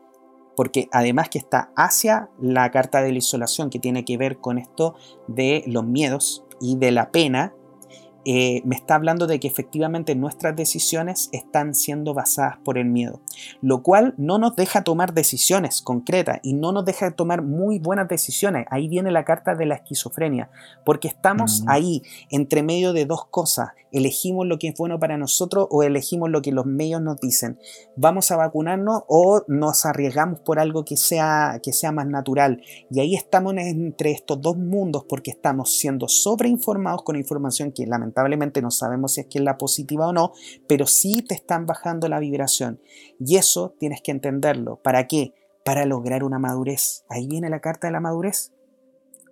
[0.56, 4.60] porque además que está hacia la carta de la isolación que tiene que ver con
[4.60, 4.96] esto
[5.28, 7.56] de los miedos y de la pena,
[8.26, 13.22] eh, me está hablando de que efectivamente nuestras decisiones están siendo basadas por el miedo,
[13.62, 18.10] lo cual no nos deja tomar decisiones concretas y no nos deja tomar muy buenas
[18.10, 18.66] decisiones.
[18.70, 20.50] Ahí viene la carta de la esquizofrenia,
[20.86, 23.70] porque estamos ahí entre medio de dos cosas.
[23.92, 27.58] Elegimos lo que es bueno para nosotros o elegimos lo que los medios nos dicen.
[27.96, 32.62] Vamos a vacunarnos o nos arriesgamos por algo que sea, que sea más natural.
[32.92, 38.09] Y ahí estamos entre estos dos mundos porque estamos siendo sobreinformados con información que lamentablemente
[38.10, 40.34] lamentablemente no sabemos si es que es la positiva o no,
[40.68, 42.80] pero sí te están bajando la vibración.
[43.20, 44.78] Y eso tienes que entenderlo.
[44.78, 45.34] ¿Para qué?
[45.64, 47.06] Para lograr una madurez.
[47.10, 48.52] Ahí viene la carta de la madurez.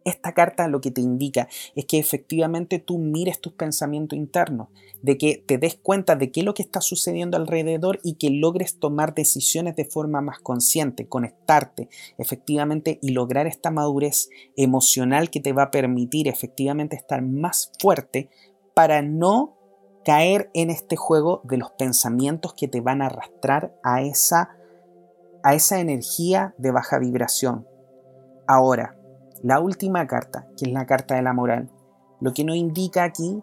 [0.07, 4.69] Esta carta lo que te indica es que efectivamente tú mires tus pensamientos internos,
[5.01, 8.29] de que te des cuenta de qué es lo que está sucediendo alrededor y que
[8.29, 15.41] logres tomar decisiones de forma más consciente, conectarte efectivamente y lograr esta madurez emocional que
[15.41, 18.29] te va a permitir efectivamente estar más fuerte
[18.77, 19.57] para no
[20.05, 24.51] caer en este juego de los pensamientos que te van a arrastrar a esa,
[25.41, 27.67] a esa energía de baja vibración.
[28.45, 28.95] Ahora,
[29.41, 31.71] la última carta, que es la carta de la moral,
[32.21, 33.41] lo que nos indica aquí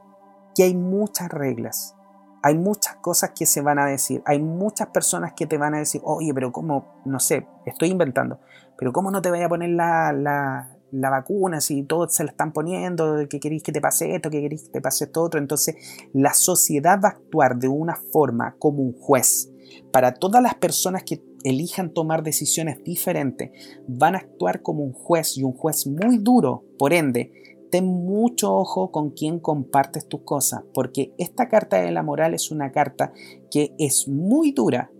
[0.54, 1.96] que hay muchas reglas,
[2.44, 5.78] hay muchas cosas que se van a decir, hay muchas personas que te van a
[5.78, 7.02] decir, oye, pero ¿cómo?
[7.04, 8.38] No sé, estoy inventando,
[8.78, 10.73] pero ¿cómo no te vaya a poner la, la
[11.10, 14.64] vacuna, si todos se la están poniendo, que queréis que te pase esto, que queréis
[14.64, 15.40] que te pase esto otro.
[15.40, 15.76] Entonces,
[16.12, 19.50] la sociedad va a actuar de una forma como un juez.
[19.92, 23.50] Para todas las personas que elijan tomar decisiones diferentes,
[23.86, 26.64] van a actuar como un juez y un juez muy duro.
[26.78, 27.32] Por ende,
[27.70, 32.50] ten mucho ojo con quién compartes tus cosas, porque esta carta de la moral es
[32.50, 33.12] una carta
[33.50, 34.90] que es muy dura,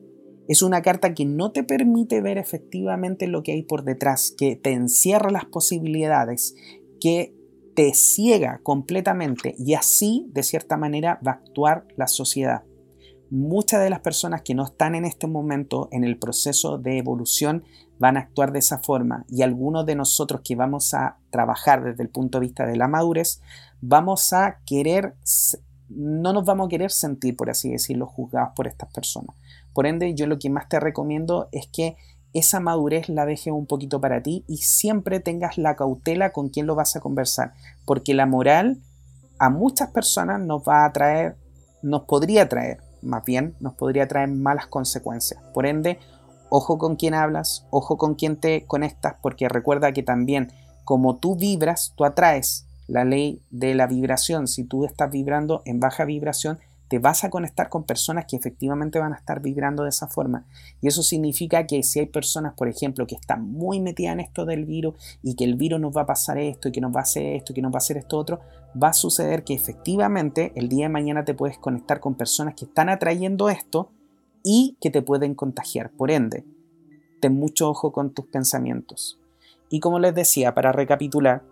[0.48, 4.56] es una carta que no te permite ver efectivamente lo que hay por detrás, que
[4.56, 6.54] te encierra las posibilidades,
[7.00, 7.34] que
[7.74, 12.62] te ciega completamente y así, de cierta manera, va a actuar la sociedad.
[13.30, 17.64] Muchas de las personas que no están en este momento en el proceso de evolución
[17.98, 22.02] van a actuar de esa forma y algunos de nosotros que vamos a trabajar desde
[22.02, 23.40] el punto de vista de la madurez,
[23.80, 25.14] vamos a querer,
[25.88, 29.34] no nos vamos a querer sentir, por así decirlo, juzgados por estas personas.
[29.74, 31.96] Por ende, yo lo que más te recomiendo es que
[32.32, 36.66] esa madurez la dejes un poquito para ti y siempre tengas la cautela con quién
[36.66, 37.52] lo vas a conversar,
[37.84, 38.80] porque la moral
[39.38, 41.36] a muchas personas nos va a traer,
[41.82, 45.40] nos podría traer, más bien, nos podría traer malas consecuencias.
[45.52, 45.98] Por ende,
[46.48, 50.52] ojo con quién hablas, ojo con quién te conectas, porque recuerda que también
[50.84, 54.46] como tú vibras, tú atraes la ley de la vibración.
[54.48, 56.58] Si tú estás vibrando en baja vibración,
[56.88, 60.46] te vas a conectar con personas que efectivamente van a estar vibrando de esa forma.
[60.80, 64.44] Y eso significa que si hay personas, por ejemplo, que están muy metidas en esto
[64.44, 67.00] del virus y que el virus nos va a pasar esto y que nos va
[67.00, 68.40] a hacer esto y que nos va a hacer esto otro,
[68.80, 72.66] va a suceder que efectivamente el día de mañana te puedes conectar con personas que
[72.66, 73.90] están atrayendo esto
[74.42, 75.90] y que te pueden contagiar.
[75.90, 76.44] Por ende,
[77.20, 79.18] ten mucho ojo con tus pensamientos.
[79.70, 81.42] Y como les decía, para recapitular,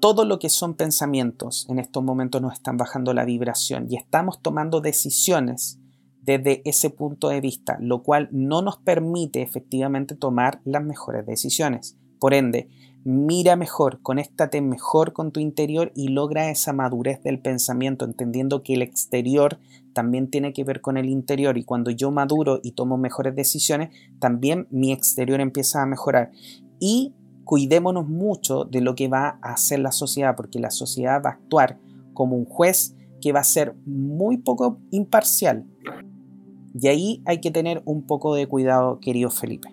[0.00, 4.40] todo lo que son pensamientos en estos momentos nos están bajando la vibración y estamos
[4.40, 5.78] tomando decisiones
[6.22, 11.96] desde ese punto de vista, lo cual no nos permite efectivamente tomar las mejores decisiones.
[12.18, 12.68] Por ende,
[13.04, 18.74] mira mejor, conéctate mejor con tu interior y logra esa madurez del pensamiento, entendiendo que
[18.74, 19.58] el exterior
[19.92, 23.90] también tiene que ver con el interior y cuando yo maduro y tomo mejores decisiones,
[24.18, 26.30] también mi exterior empieza a mejorar.
[26.78, 27.14] Y
[27.50, 31.32] cuidémonos mucho de lo que va a hacer la sociedad, porque la sociedad va a
[31.32, 31.80] actuar
[32.14, 35.66] como un juez que va a ser muy poco imparcial.
[36.80, 39.68] Y ahí hay que tener un poco de cuidado, querido Felipe.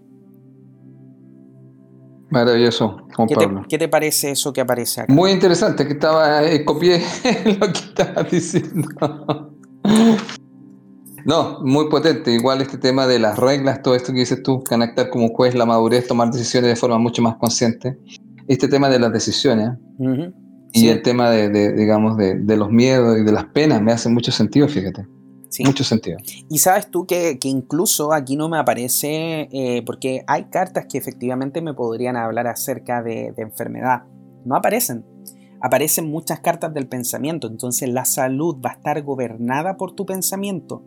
[2.32, 3.62] Maravilloso, Juan ¿Qué Pablo.
[3.62, 5.14] Te, ¿Qué te parece eso que aparece acá?
[5.14, 7.00] Muy interesante, que estaba, eh, copié
[7.60, 9.52] lo que estabas diciendo.
[11.28, 12.32] No, muy potente.
[12.32, 15.66] Igual este tema de las reglas, todo esto que dices tú, conectar como juez la
[15.66, 18.00] madurez, tomar decisiones de forma mucho más consciente.
[18.48, 19.72] Este tema de las decisiones
[20.72, 24.32] y el tema de, digamos, de, los miedos y de las penas me hace mucho
[24.32, 25.06] sentido, fíjate.
[25.66, 26.18] Mucho sentido.
[26.50, 31.62] Y sabes tú que, incluso aquí no me aparece, eh, porque hay cartas que efectivamente
[31.62, 34.04] me podrían hablar acerca de enfermedad.
[34.46, 35.04] No aparecen
[35.60, 40.84] aparecen muchas cartas del pensamiento, entonces la salud va a estar gobernada por tu pensamiento.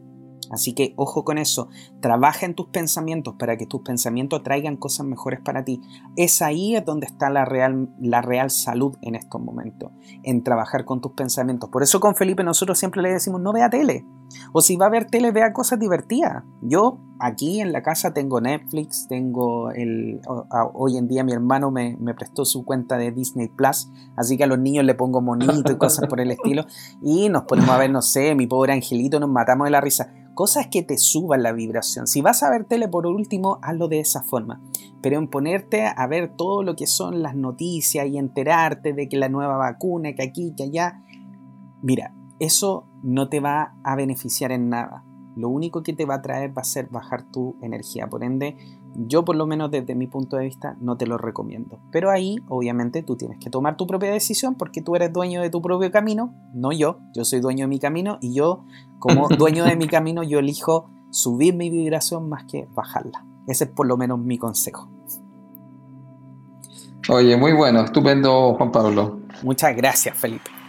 [0.50, 1.68] Así que ojo con eso,
[2.00, 5.80] trabaja en tus pensamientos para que tus pensamientos traigan cosas mejores para ti.
[6.16, 10.84] Es ahí es donde está la real, la real salud en estos momentos, en trabajar
[10.84, 11.70] con tus pensamientos.
[11.70, 14.04] Por eso con Felipe nosotros siempre le decimos no vea tele.
[14.52, 16.44] O si va a ver tele, vea cosas divertidas.
[16.62, 20.20] Yo aquí en la casa tengo Netflix, tengo el...
[20.74, 24.46] Hoy en día mi hermano me, prestó su cuenta de Disney Plus, así que a
[24.46, 26.64] los niños le pongo monito y cosas por el estilo.
[27.02, 30.12] Y nos ponemos a ver, no sé, mi pobre angelito, nos matamos de la risa
[30.40, 32.06] cosas que te suban la vibración.
[32.06, 34.58] Si vas a ver tele por último, hazlo de esa forma.
[35.02, 39.18] Pero en ponerte a ver todo lo que son las noticias y enterarte de que
[39.18, 41.02] la nueva vacuna, que aquí, que allá,
[41.82, 45.04] mira, eso no te va a beneficiar en nada.
[45.36, 48.08] Lo único que te va a traer va a ser bajar tu energía.
[48.08, 48.56] Por ende,
[48.94, 51.78] yo por lo menos desde mi punto de vista no te lo recomiendo.
[51.92, 55.50] Pero ahí obviamente tú tienes que tomar tu propia decisión porque tú eres dueño de
[55.50, 56.98] tu propio camino, no yo.
[57.14, 58.64] Yo soy dueño de mi camino y yo
[58.98, 63.24] como dueño de mi camino yo elijo subir mi vibración más que bajarla.
[63.46, 64.88] Ese es por lo menos mi consejo.
[67.08, 69.20] Oye, muy bueno, estupendo Juan Pablo.
[69.42, 70.59] Muchas gracias Felipe.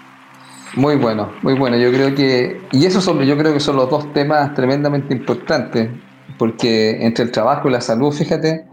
[0.76, 1.78] Muy bueno, muy bueno.
[1.78, 5.90] Yo creo que, y esos son, yo creo que son los dos temas tremendamente importantes
[6.38, 8.66] porque entre el trabajo y la salud, fíjate,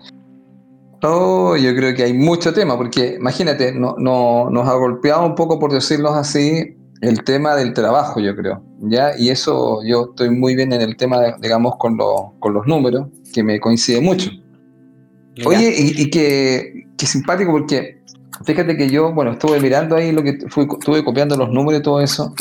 [1.03, 5.59] oh, yo creo que hay mucho tema, porque imagínate, no, nos ha golpeado un poco,
[5.59, 9.11] por decirlo así, el tema del trabajo, yo creo, ¿ya?
[9.19, 11.99] Y eso yo estoy muy bien en el tema, digamos, con,
[12.39, 14.31] con los números, que me coincide mucho.
[15.45, 17.98] Oye, y, que, que, simpático porque
[18.45, 21.83] fíjate que yo, bueno, estuve mirando ahí lo que fui, estuve copiando los números y
[21.83, 22.35] todo eso,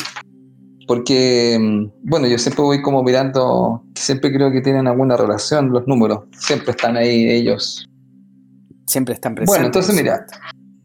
[0.88, 5.86] porque, mm, bueno, yo siempre voy como mirando, siempre creo que tienen alguna relación los
[5.88, 7.88] números, siempre están ahí ellos.
[8.88, 9.54] Siempre están presentes.
[9.54, 10.26] Bueno, entonces mira,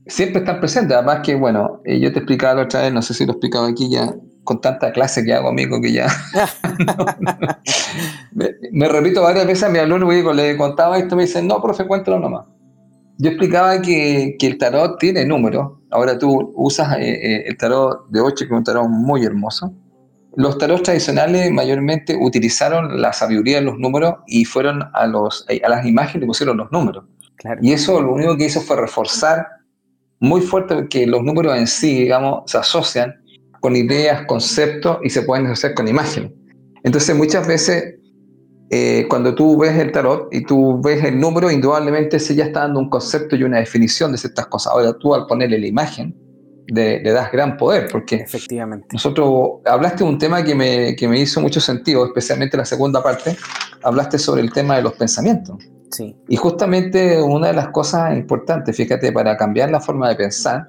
[0.07, 3.15] siempre están presentes, además que, bueno, eh, yo te explicaba la otra vez, no sé
[3.15, 6.09] si lo he explicado aquí ya, con tanta clase que hago, amigo, que ya...
[8.73, 11.87] me, repito varias veces a mi alumno, y le contaba esto, me dicen, no, profe,
[11.87, 12.47] cuéntalo nomás.
[13.19, 18.09] Yo explicaba que, que el tarot tiene números, ahora tú usas eh, eh, el tarot
[18.09, 19.73] de 8, que es un tarot muy hermoso,
[20.35, 25.69] los tarots tradicionales mayormente utilizaron la sabiduría de los números y fueron a, los, a
[25.69, 27.05] las imágenes y pusieron los números.
[27.61, 29.47] Y eso lo único que hizo fue reforzar
[30.21, 33.15] muy fuerte que los números en sí, digamos, se asocian
[33.61, 36.33] con ideas, conceptos y se pueden asociar con imágenes.
[36.85, 37.97] Entonces muchas veces
[38.75, 42.61] eh, cuando tú ves el tarot y tú ves el número, indudablemente se ya está
[42.61, 44.73] dando un concepto y una definición de ciertas cosas.
[44.73, 46.17] Ahora tú al ponerle la imagen,
[46.69, 51.21] le, das gran poder, porque efectivamente nosotros hablaste de un tema que me, que me
[51.21, 53.37] hizo mucho sentido, especialmente la segunda parte,
[53.83, 55.59] hablaste sobre el tema de los pensamientos.
[55.91, 56.17] Sí.
[56.31, 60.67] Y justamente una de las cosas importantes, fíjate, para cambiar la forma de pensar,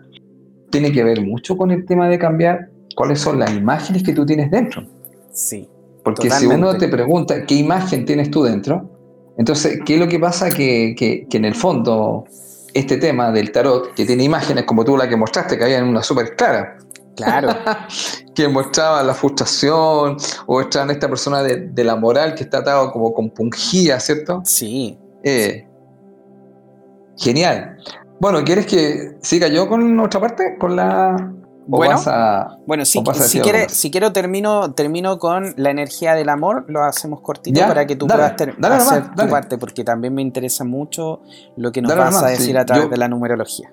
[0.72, 4.26] tiene que ver mucho con el tema de cambiar cuáles son las imágenes que tú
[4.26, 4.86] tienes dentro.
[5.32, 5.70] Sí.
[6.04, 8.90] Porque si uno te pregunta qué imagen tienes tú dentro,
[9.38, 10.50] entonces, ¿qué es lo que pasa?
[10.50, 12.26] Que, que, que en el fondo
[12.74, 16.04] este tema del tarot, que tiene imágenes como tú la que mostraste, que había una
[16.04, 16.78] súper clara.
[17.16, 17.50] Claro.
[18.36, 23.14] que mostraba la frustración o mostraban esta persona de, la moral que está atado como
[23.14, 24.42] compungida, ¿cierto?
[24.46, 24.98] Sí.
[25.24, 25.68] Eh,
[27.18, 27.78] genial.
[28.20, 30.58] Bueno, ¿quieres que siga yo con otra parte?
[30.60, 31.32] Con la
[31.68, 32.00] bueno,
[32.66, 37.62] bueno si, si, si, quiero termino, termino con la energía del amor, lo hacemos cortito
[37.62, 41.22] para que tú puedas hacer tu parte, porque también me interesa mucho
[41.56, 43.72] lo que nos vas a decir a través de la numerología.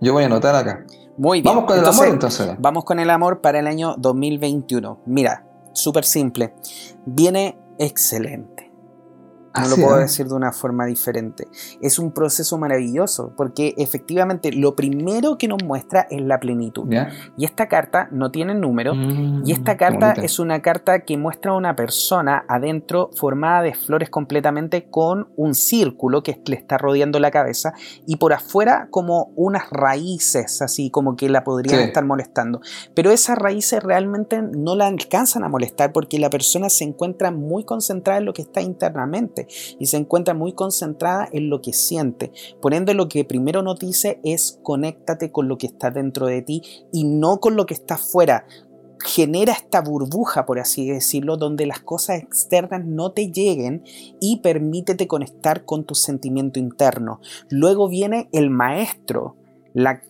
[0.00, 0.84] Yo voy a anotar acá.
[1.16, 1.54] Muy bien.
[1.54, 2.50] Vamos con el amor entonces.
[2.58, 5.00] Vamos con el amor para el año 2021.
[5.06, 6.54] Mira, súper simple.
[7.06, 8.63] Viene excelente
[9.60, 11.46] no lo puedo decir de una forma diferente.
[11.80, 16.92] Es un proceso maravilloso porque efectivamente lo primero que nos muestra es la plenitud.
[17.36, 18.94] Y esta carta no tiene número
[19.44, 23.74] y esta mm, carta es una carta que muestra a una persona adentro formada de
[23.74, 27.74] flores completamente con un círculo que le está rodeando la cabeza
[28.06, 32.60] y por afuera como unas raíces así como que la podrían estar molestando.
[32.94, 37.64] Pero esas raíces realmente no la alcanzan a molestar porque la persona se encuentra muy
[37.64, 39.43] concentrada en lo que está internamente
[39.78, 42.32] y se encuentra muy concentrada en lo que siente.
[42.60, 46.42] Por ende, lo que primero nos dice es conéctate con lo que está dentro de
[46.42, 48.46] ti y no con lo que está fuera
[49.04, 53.84] genera esta burbuja, por así decirlo, donde las cosas externas no te lleguen
[54.20, 57.20] y permítete conectar con tu sentimiento interno.
[57.50, 59.36] Luego viene el maestro,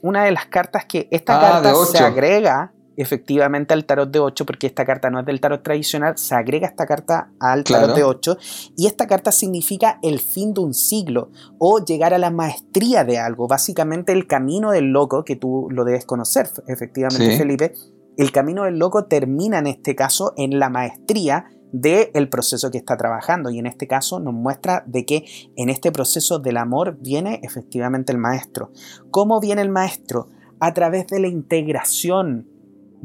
[0.02, 4.46] una de las cartas que esta ah, carta se agrega efectivamente al tarot de 8,
[4.46, 8.04] porque esta carta no es del tarot tradicional, se agrega esta carta al tarot de
[8.04, 8.36] 8,
[8.76, 13.18] y esta carta significa el fin de un siglo o llegar a la maestría de
[13.18, 17.74] algo, básicamente el camino del loco, que tú lo debes conocer, efectivamente, Felipe,
[18.16, 22.96] el camino del loco termina en este caso en la maestría del proceso que está
[22.96, 25.24] trabajando y en este caso nos muestra de que
[25.56, 28.70] en este proceso del amor viene efectivamente el maestro.
[29.10, 30.28] ¿Cómo viene el maestro?
[30.60, 32.48] A través de la integración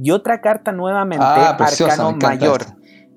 [0.01, 2.61] y otra carta nuevamente, ah, Arcano Mayor.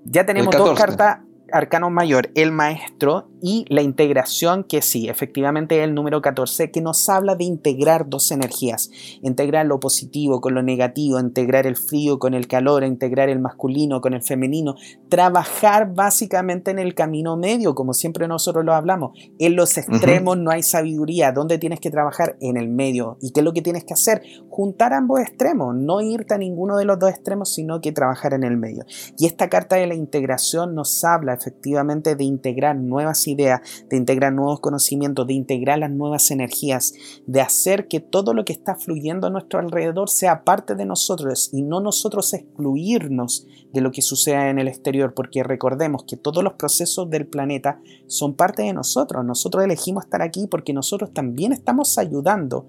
[0.04, 1.20] Ya tenemos dos cartas
[1.52, 6.80] Arcano Mayor, el maestro y la integración, que sí, efectivamente es el número 14, que
[6.80, 8.88] nos habla de integrar dos energías,
[9.20, 14.00] integrar lo positivo con lo negativo, integrar el frío con el calor, integrar el masculino
[14.00, 14.76] con el femenino,
[15.08, 19.18] trabajar básicamente en el camino medio, como siempre nosotros lo hablamos.
[19.40, 22.36] En los extremos no hay sabiduría, ¿dónde tienes que trabajar?
[22.40, 23.18] En el medio.
[23.20, 24.22] ¿Y qué es lo que tienes que hacer?
[24.48, 28.44] Juntar ambos extremos, no irte a ninguno de los dos extremos, sino que trabajar en
[28.44, 28.84] el medio.
[29.18, 34.32] Y esta carta de la integración nos habla efectivamente de integrar nuevas ideas, de integrar
[34.32, 36.94] nuevos conocimientos, de integrar las nuevas energías,
[37.26, 41.50] de hacer que todo lo que está fluyendo a nuestro alrededor sea parte de nosotros
[41.52, 46.44] y no nosotros excluirnos de lo que suceda en el exterior, porque recordemos que todos
[46.44, 49.24] los procesos del planeta son parte de nosotros.
[49.24, 52.66] Nosotros elegimos estar aquí porque nosotros también estamos ayudando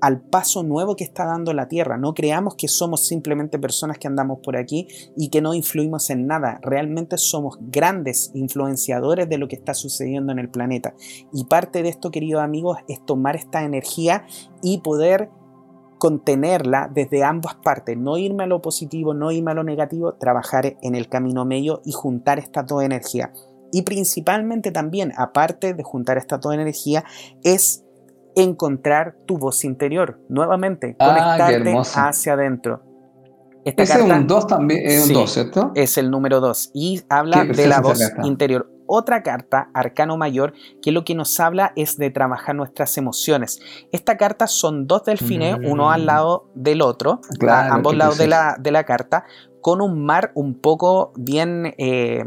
[0.00, 1.96] al paso nuevo que está dando la Tierra.
[1.96, 6.26] No creamos que somos simplemente personas que andamos por aquí y que no influimos en
[6.26, 6.60] nada.
[6.62, 10.94] Realmente somos grandes influenciadores de lo que está sucediendo en el planeta.
[11.32, 14.26] Y parte de esto, queridos amigos, es tomar esta energía
[14.62, 15.30] y poder
[15.98, 20.76] contenerla desde ambas partes, no irme a lo positivo, no irme a lo negativo, trabajar
[20.82, 23.30] en el camino medio y juntar estas dos energías.
[23.72, 27.04] Y principalmente también, aparte de juntar estas dos energías,
[27.42, 27.85] es
[28.36, 30.20] encontrar tu voz interior.
[30.28, 32.82] Nuevamente, ah, conectarte hacia adentro.
[33.64, 35.72] Esta Ese es un 2 también, es un 2, ¿cierto?
[35.74, 38.70] Es el número 2 y habla de la voz interior.
[38.86, 43.58] Otra carta, Arcano Mayor, que lo que nos habla es de trabajar nuestras emociones.
[43.90, 46.06] Esta carta son dos delfines, uno al mm.
[46.06, 49.24] lado del otro, a ambos lados de la, de la, carta,
[49.60, 52.22] con un mar un poco bien eh,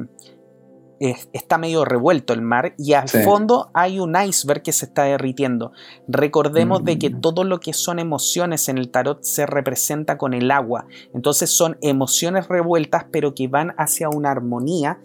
[1.00, 5.72] está medio revuelto el mar y al fondo hay un iceberg que se está derritiendo.
[6.08, 7.22] Recordemos de que mm.
[7.22, 10.86] todo lo que son emociones en el tarot se representa con el agua.
[11.14, 15.00] Entonces son emociones revueltas pero que van hacia una armonía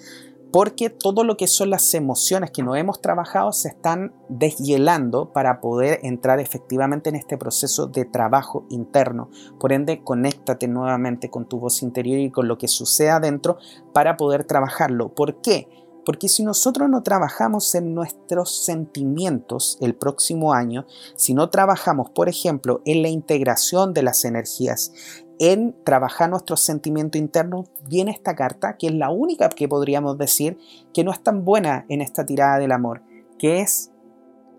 [0.54, 5.60] porque todo lo que son las emociones que no hemos trabajado se están deshielando para
[5.60, 9.30] poder entrar efectivamente en este proceso de trabajo interno.
[9.58, 13.58] Por ende, conéctate nuevamente con tu voz interior y con lo que sucede adentro
[13.92, 15.12] para poder trabajarlo.
[15.12, 15.66] ¿Por qué?
[16.04, 20.86] Porque si nosotros no trabajamos en nuestros sentimientos el próximo año,
[21.16, 24.92] si no trabajamos, por ejemplo, en la integración de las energías,
[25.38, 30.58] en trabajar nuestros sentimientos internos, viene esta carta, que es la única que podríamos decir
[30.92, 33.02] que no es tan buena en esta tirada del amor,
[33.38, 33.90] que es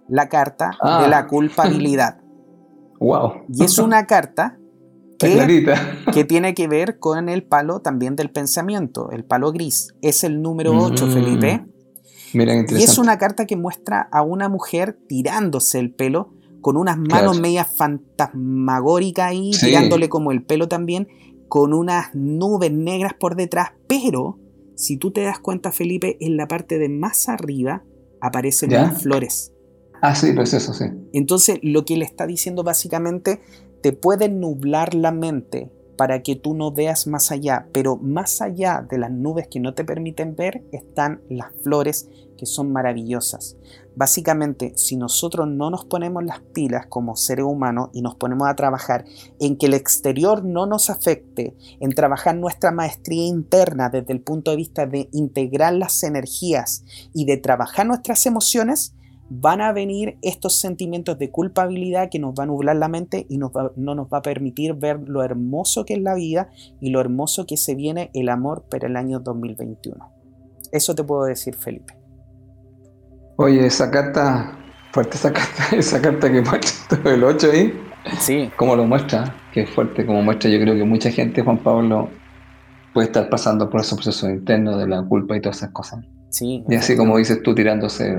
[0.08, 0.72] la carta
[1.02, 1.28] de la ah.
[1.30, 2.20] culpabilidad.
[3.00, 3.46] wow.
[3.48, 4.58] Y es una carta
[6.14, 9.94] que, tiene que ver con el palo también del pensamiento, el palo gris.
[10.02, 11.14] Es el número 8, mm.
[11.14, 11.66] Felipe.
[12.34, 17.40] y es una carta que muestra a una mujer tirándose el pelo con unas manos
[17.40, 21.08] medias fantasmagóricas ahí, tirándole como el pelo también,
[21.48, 24.40] con unas nubes negras por detrás, pero
[24.76, 27.84] si tú te das cuenta, Felipe, en la parte de más arriba
[28.20, 29.54] aparecen unas flores.
[30.02, 30.86] Ah, sí, pues eso, sí.
[31.14, 33.42] Entonces, lo que le está diciendo básicamente,
[33.86, 38.84] te puede nublar la mente para que tú no veas más allá, pero más allá
[38.90, 43.58] de las nubes que no te permiten ver están las flores que son maravillosas.
[43.96, 48.56] Básicamente, si nosotros no nos ponemos las pilas como seres humanos y nos ponemos a
[48.56, 49.06] trabajar
[49.40, 54.50] en que el exterior no nos afecte, en trabajar nuestra maestría interna desde el punto
[54.50, 56.84] de vista de integrar las energías
[57.14, 58.95] y de trabajar nuestras emociones,
[59.30, 63.38] van a venir estos sentimientos de culpabilidad que nos van a nublar la mente y
[63.38, 66.50] no nos va a permitir ver lo hermoso que es la vida
[66.80, 70.12] y lo hermoso que se viene el amor para el año 2021.
[70.72, 71.94] Eso te puedo decir, Felipe.
[73.38, 74.58] Oye, esa carta,
[74.92, 77.74] fuerte esa carta, esa carta que muestra el 8 ahí.
[78.20, 78.52] Sí.
[78.56, 79.36] ¿Cómo lo muestra?
[79.52, 80.50] Que fuerte como muestra.
[80.50, 82.10] Yo creo que mucha gente, Juan Pablo,
[82.94, 86.06] puede estar pasando por esos procesos internos de la culpa y todas esas cosas.
[86.30, 86.64] Sí.
[86.70, 88.16] Y así como dices tú, tirándose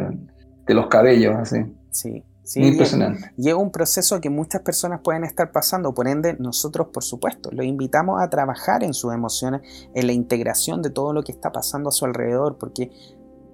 [0.67, 1.64] de los cabellos, así.
[1.91, 2.25] Sí.
[2.47, 3.33] Sí, impresionante.
[3.37, 7.51] Y es un proceso que muchas personas pueden estar pasando, por ende nosotros por supuesto
[7.51, 9.62] los invitamos a trabajar en sus emociones,
[9.95, 12.93] en la integración de todo lo que está pasando a su alrededor, porque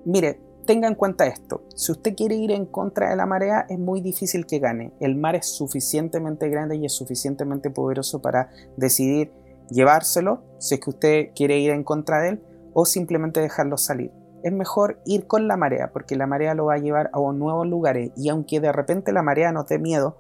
[0.04, 3.78] mire, tenga en cuenta esto, si usted quiere ir en contra de la marea es
[3.78, 9.32] muy difícil que gane, el mar es suficientemente grande y es suficientemente poderoso para decidir
[9.70, 12.42] llevárselo, si es que usted quiere ir en contra de él,
[12.74, 16.74] o simplemente dejarlo salir es mejor ir con la marea, porque la marea lo va
[16.74, 20.16] a llevar a nuevos lugares y aunque de repente la marea nos dé miedo,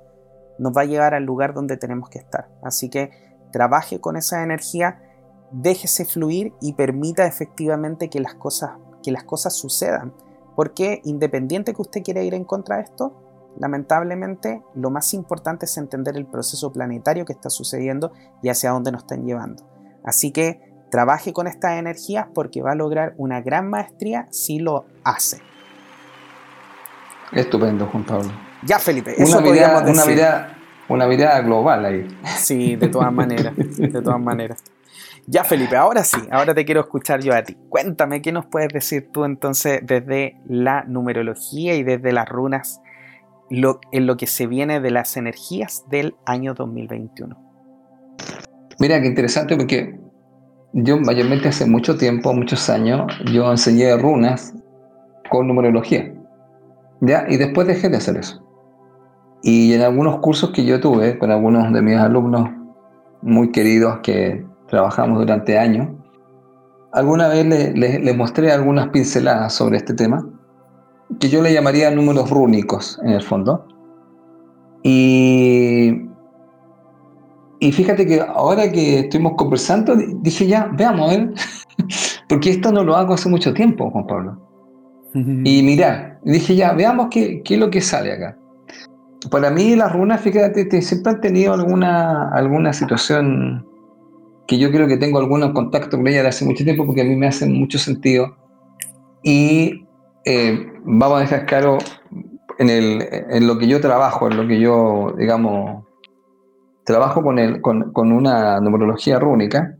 [0.58, 2.48] nos va a llevar al lugar donde tenemos que estar.
[2.62, 3.10] Así que
[3.52, 5.00] trabaje con esa energía,
[5.50, 10.12] déjese fluir y permita efectivamente que las cosas, que las cosas sucedan.
[10.54, 13.14] Porque independiente que usted quiera ir en contra de esto,
[13.58, 18.12] lamentablemente lo más importante es entender el proceso planetario que está sucediendo
[18.42, 19.64] y hacia dónde nos están llevando.
[20.04, 24.84] Así que trabaje con estas energías porque va a lograr una gran maestría si lo
[25.02, 25.40] hace.
[27.32, 28.30] Estupendo, Juan Pablo.
[28.62, 32.06] Ya, Felipe, eso una mirada, Una mirada, una mirada global ahí.
[32.36, 34.62] Sí, de todas maneras, de todas maneras.
[35.26, 37.56] Ya, Felipe, ahora sí, ahora te quiero escuchar yo a ti.
[37.70, 42.82] Cuéntame, ¿qué nos puedes decir tú entonces desde la numerología y desde las runas
[43.48, 47.34] lo, en lo que se viene de las energías del año 2021?
[48.78, 50.01] Mira, qué interesante porque
[50.72, 54.54] yo mayormente hace mucho tiempo, muchos años, yo enseñé runas
[55.30, 56.12] con numerología.
[57.00, 57.26] ¿Ya?
[57.28, 58.42] Y después dejé de hacer eso.
[59.42, 62.48] Y en algunos cursos que yo tuve con algunos de mis alumnos
[63.22, 65.88] muy queridos que trabajamos durante años,
[66.92, 67.44] alguna vez
[67.74, 70.24] les le, mostré algunas pinceladas sobre este tema,
[71.18, 73.66] que yo le llamaría números rúnicos en el fondo.
[74.84, 76.08] Y
[77.62, 81.30] y fíjate que ahora que estuvimos conversando, dije ya, veamos, ¿eh?
[82.28, 84.36] porque esto no lo hago hace mucho tiempo, Juan Pablo.
[85.14, 88.36] y mira, dije ya, veamos qué, qué, es lo que sale acá.
[89.30, 93.64] Para mí las runas, fíjate, siempre han tenido alguna, alguna situación
[94.48, 97.04] que yo creo que tengo algunos contactos con ella de hace mucho tiempo porque a
[97.04, 98.36] mí me hacen mucho sentido.
[99.22, 99.86] Y
[100.24, 101.78] eh, vamos a dejar claro
[102.58, 105.84] en, el, en lo que yo trabajo, en lo que yo, digamos,
[106.84, 109.76] trabajo con, el, con, con una numerología rúnica,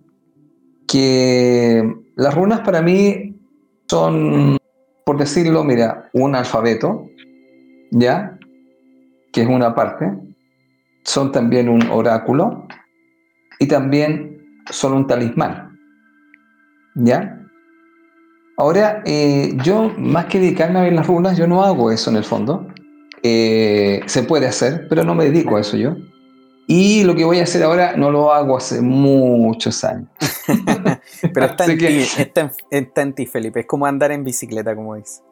[0.86, 3.36] que las runas para mí
[3.88, 4.59] son,
[5.05, 7.07] por decirlo, mira, un alfabeto,
[7.90, 8.38] ¿ya?
[9.32, 10.12] Que es una parte,
[11.05, 12.66] son también un oráculo
[13.59, 15.78] y también son un talismán,
[16.94, 17.38] ¿ya?
[18.59, 22.16] Ahora, eh, yo más que dedicarme a ver las runas, yo no hago eso en
[22.16, 22.68] el fondo.
[23.22, 25.96] Eh, se puede hacer, pero no me dedico a eso yo.
[26.67, 30.09] Y lo que voy a hacer ahora no lo hago hace muchos años.
[31.35, 31.87] Pero está en, ti,
[32.19, 33.61] está, en, ti, Felipe.
[33.61, 35.23] Es como andar en bicicleta, como dice.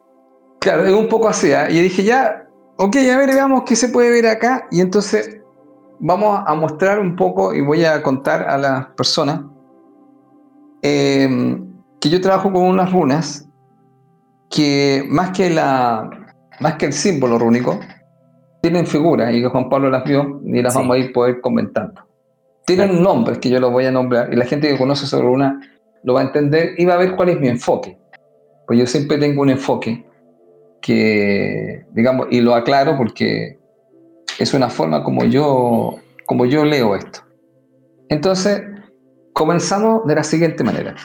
[0.59, 1.51] Claro, es un poco así.
[1.51, 1.67] ¿eh?
[1.69, 4.67] Y dije, ya, ok, a ver, veamos qué se puede ver acá.
[4.71, 5.41] Y entonces
[5.99, 9.41] vamos a mostrar un poco y voy a contar a las personas
[10.81, 13.47] em, que yo trabajo con unas runas
[14.49, 16.09] que más que, la,
[16.59, 17.79] más que el símbolo rúnico,
[18.61, 22.01] tienen figuras y que Juan Pablo las vio y las vamos a ir poder comentando.
[22.65, 25.59] Tienen nombres que yo los voy a nombrar y la gente que conoce sobre una
[26.03, 27.97] lo va a entender y va a ver cuál es mi enfoque.
[28.67, 30.05] Pues yo siempre tengo un enfoque
[30.81, 33.59] que, digamos, y lo aclaro porque
[34.39, 35.95] es una forma como yo,
[36.25, 37.19] como yo leo esto.
[38.09, 38.61] Entonces,
[39.33, 40.95] comenzamos de la siguiente manera.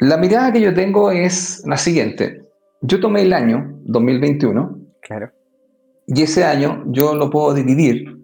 [0.00, 2.42] La mirada que yo tengo es la siguiente.
[2.82, 4.78] Yo tomé el año 2021.
[5.00, 5.30] Claro.
[6.06, 8.18] Y ese año yo lo puedo dividir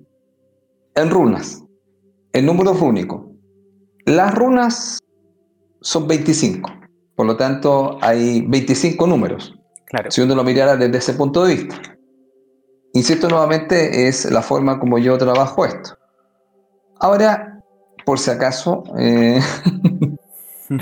[0.95, 1.63] en runas,
[2.33, 3.27] en números rúnicos.
[4.05, 4.99] Las runas
[5.81, 6.71] son 25,
[7.15, 9.55] por lo tanto hay 25 números.
[9.87, 10.11] Claro.
[10.11, 11.81] Si uno lo mirara desde ese punto de vista.
[12.93, 15.97] Insisto nuevamente, es la forma como yo trabajo esto.
[16.99, 17.63] Ahora,
[18.05, 19.41] por si acaso, eh,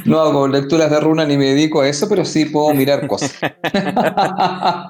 [0.05, 3.34] no hago lecturas de runa ni me dedico a eso, pero sí puedo mirar cosas.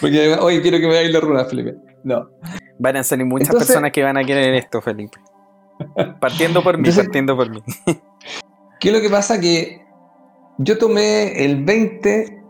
[0.00, 1.74] Porque hoy quiero que me hagáis la runa, Felipe.
[2.04, 2.30] No.
[2.78, 5.18] Van a salir muchas personas que van a querer esto, Felipe.
[6.20, 7.62] Partiendo por mí, partiendo por mí.
[8.80, 9.40] ¿Qué es lo que pasa?
[9.40, 9.82] Que
[10.58, 12.40] yo tomé el 20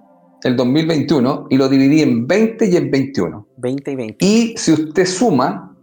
[0.43, 3.47] el 2021 y lo dividí en 20 y en 21.
[3.57, 4.25] 20 y 20.
[4.25, 5.77] Y si usted suma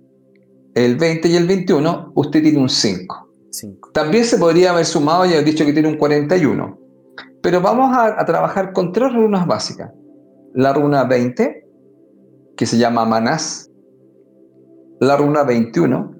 [0.76, 3.26] el 20 y el 21, usted tiene un 5.
[3.52, 3.91] 5.
[3.93, 6.80] También se podría haber sumado y haber dicho que tiene un 41.
[7.41, 9.91] Pero vamos a, a trabajar con tres runas básicas.
[10.54, 11.68] La runa 20,
[12.56, 13.72] que se llama Manás.
[15.00, 16.16] La runa 21,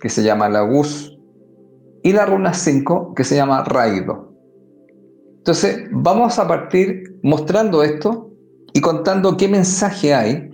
[0.00, 1.16] que se llama Lagus.
[2.02, 4.28] Y la runa 5, que se llama Raido.
[5.38, 8.30] Entonces, vamos a partir mostrando esto
[8.74, 10.50] y contando qué mensaje hay.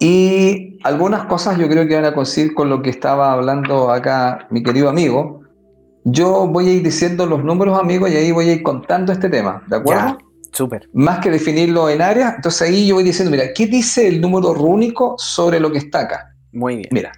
[0.00, 4.46] Y algunas cosas yo creo que van a coincidir con lo que estaba hablando acá
[4.50, 5.42] mi querido amigo.
[6.04, 9.28] Yo voy a ir diciendo los números, amigos, y ahí voy a ir contando este
[9.28, 10.18] tema, ¿de acuerdo?
[10.52, 10.88] Súper.
[10.92, 14.54] Más que definirlo en áreas, entonces ahí yo voy diciendo, mira, ¿qué dice el número
[14.54, 16.32] rúnico sobre lo que está acá?
[16.52, 16.88] Muy bien.
[16.92, 17.12] Mira,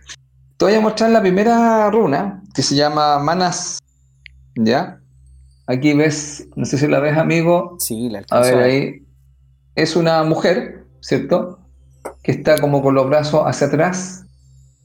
[0.57, 3.79] te voy a mostrar la primera runa, que se llama Manas,
[4.57, 4.99] ¿ya?
[5.67, 7.77] Aquí ves, no sé si la ves, amigo.
[7.79, 9.07] Sí, la A ver, ahí.
[9.75, 11.58] Es una mujer, ¿cierto?
[12.29, 14.27] Que está como con los brazos hacia atrás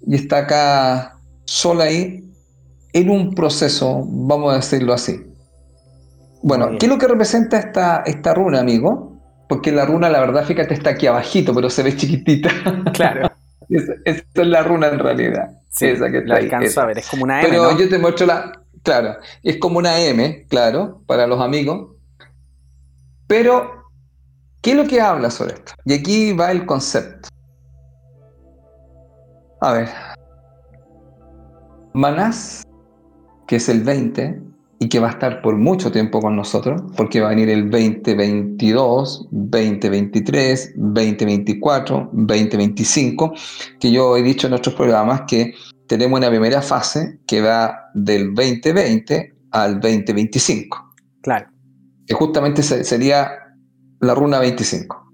[0.08, 2.24] y está acá sola ahí
[2.94, 5.20] en un proceso, vamos a decirlo así.
[6.42, 9.20] Bueno, ¿qué es lo que representa esta, esta runa, amigo?
[9.50, 12.50] Porque la runa, la verdad, fíjate, está aquí abajito, pero se ve chiquitita.
[12.94, 13.30] Claro.
[13.70, 15.50] Esta es la runa en realidad.
[15.70, 18.26] Sí, esa que la alcanzo a ver, es como una M, Pero yo te muestro
[18.26, 21.96] la, Claro, es como una M, claro, para los amigos.
[23.28, 23.90] Pero,
[24.62, 25.74] ¿qué es lo que habla sobre esto?
[25.86, 27.30] Y aquí va el concepto.
[29.64, 29.90] A ver.
[31.94, 32.64] Manás,
[33.48, 34.42] que es el 20
[34.80, 37.70] y que va a estar por mucho tiempo con nosotros, porque va a venir el
[37.70, 43.34] 2022, 2023, 2024, 2025,
[43.80, 45.54] que yo he dicho en otros programas que
[45.88, 50.94] tenemos una primera fase que va del 2020 al 2025.
[51.22, 51.48] Claro.
[52.06, 53.32] Que justamente sería
[54.02, 55.10] la runa 25.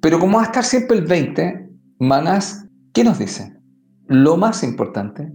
[0.00, 2.63] Pero como va a estar siempre el 20, Manás,
[2.94, 3.54] ¿qué nos dice?
[4.06, 5.30] Lo más importante,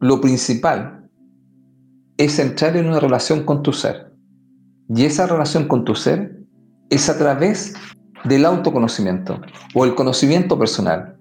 [0.00, 1.08] lo principal,
[2.16, 4.12] es entrar en una relación con tu ser.
[4.88, 6.44] Y esa relación con tu ser
[6.90, 7.74] es a través
[8.24, 9.40] del autoconocimiento
[9.74, 11.16] o el conocimiento personal.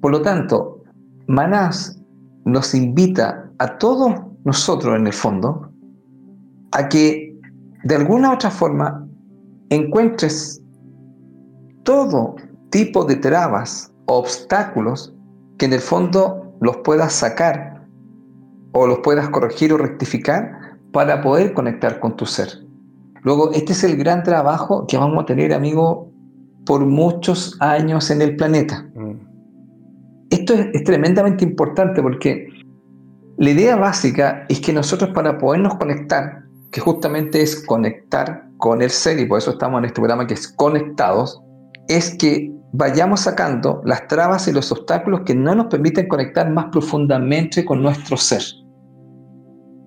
[0.00, 0.82] Por lo tanto,
[1.26, 2.00] Manás
[2.44, 4.12] nos invita a todos
[4.44, 5.70] nosotros en el fondo
[6.72, 7.38] a que
[7.84, 9.06] de alguna u otra forma
[9.68, 10.62] encuentres
[11.84, 12.34] todo
[12.70, 15.14] tipo de trabas, obstáculos
[15.58, 17.86] que en el fondo los puedas sacar
[18.72, 22.48] o los puedas corregir o rectificar para poder conectar con tu ser.
[23.22, 26.10] Luego, este es el gran trabajo que vamos a tener, amigo,
[26.64, 28.88] por muchos años en el planeta.
[28.94, 29.30] Mm
[30.30, 32.48] esto es, tremendamente importante porque
[33.36, 38.90] la idea básica es que nosotros para podernos conectar, que justamente es conectar con el
[38.90, 41.42] ser, y por eso estamos en este programa que es conectados,
[41.90, 46.66] es que vayamos sacando las trabas y los obstáculos que no nos permiten conectar más
[46.66, 48.42] profundamente con nuestro ser.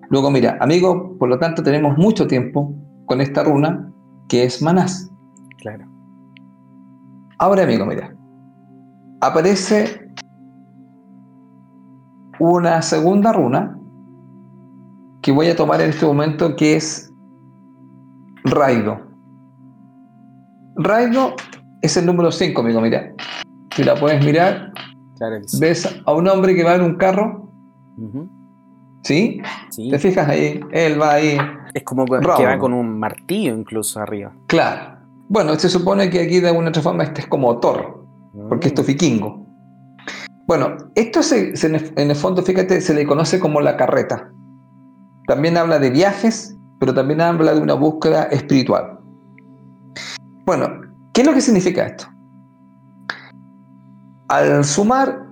[0.10, 2.76] Luego, mira, amigo, por lo tanto tenemos mucho tiempo
[3.06, 3.90] con esta runa
[4.28, 5.10] que es Manás.
[5.60, 5.86] Claro.
[7.40, 8.14] Ahora, amigo, mira,
[9.22, 10.06] aparece
[12.40, 13.80] una segunda runa
[15.22, 17.10] que voy a tomar en este momento que es
[18.44, 19.00] Raido.
[20.76, 21.36] Raido
[21.84, 23.14] es el número 5, amigo, mira.
[23.76, 24.72] Si la puedes mirar,
[25.60, 27.50] ves a un hombre que va en un carro.
[29.04, 29.42] ¿Sí?
[29.92, 30.62] ¿Te fijas ahí?
[30.72, 31.38] Él va ahí.
[31.74, 34.34] Es como que va con un martillo incluso arriba.
[34.48, 34.98] Claro.
[35.28, 38.06] Bueno, se supone que aquí de alguna otra forma este es como Thor,
[38.48, 38.92] porque esto es mm.
[38.92, 39.46] vikingo.
[40.48, 44.32] Bueno, esto se, en el fondo, fíjate, se le conoce como la carreta.
[45.28, 49.00] También habla de viajes, pero también habla de una búsqueda espiritual.
[50.46, 50.83] Bueno,
[51.14, 52.06] ¿qué es lo que significa esto?
[54.30, 55.28] Al sumar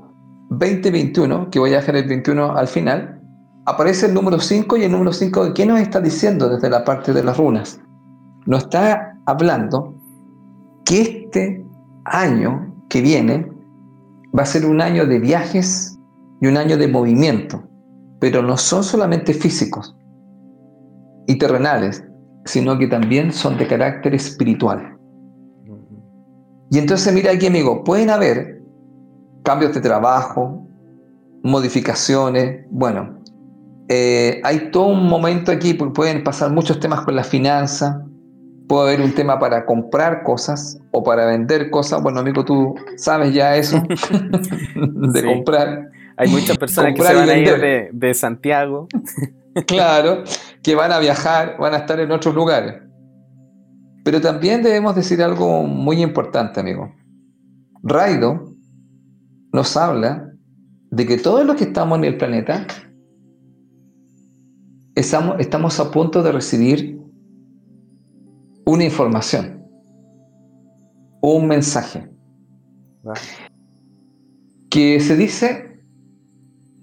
[0.50, 3.22] 2021, que voy a dejar el 21 al final,
[3.66, 7.14] aparece el número 5 y el número 5, ¿qué nos está diciendo desde la parte
[7.14, 7.80] de las runas?
[8.46, 9.96] Nos está hablando
[10.86, 11.66] que este
[12.06, 13.52] año que viene
[14.38, 15.98] va a ser un año de viajes
[16.42, 17.64] y un año de movimiento,
[18.20, 19.96] pero no son solamente físicos
[21.28, 22.04] y terrenales,
[22.46, 24.98] sino que también son de carácter espiritual.
[26.72, 28.62] Y entonces mira aquí amigo, pueden haber
[29.44, 30.66] cambios de trabajo,
[31.44, 33.20] modificaciones, bueno,
[33.90, 38.06] eh, hay todo un momento aquí, porque pueden pasar muchos temas con la finanza,
[38.70, 42.02] puede haber un tema para comprar cosas o para vender cosas.
[42.02, 43.84] Bueno, amigo, tú sabes ya eso
[44.76, 45.90] de comprar.
[46.16, 48.88] Hay muchas personas que se van a ir de, de Santiago.
[49.68, 50.24] claro,
[50.64, 52.76] que van a viajar, van a estar en otros lugares.
[54.04, 56.92] Pero también debemos decir algo muy importante, amigo.
[57.84, 58.52] Raido
[59.54, 60.32] nos habla
[60.92, 62.66] de que todos los que estamos en el planeta
[64.96, 67.00] estamos, a punto de recibir
[68.66, 69.66] una información,
[71.22, 72.10] un mensaje,
[74.70, 75.80] que se dice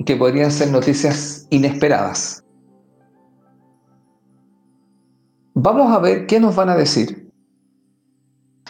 [0.05, 2.45] que podrían ser noticias inesperadas.
[5.61, 7.32] Vamos a ver qué nos van a decir,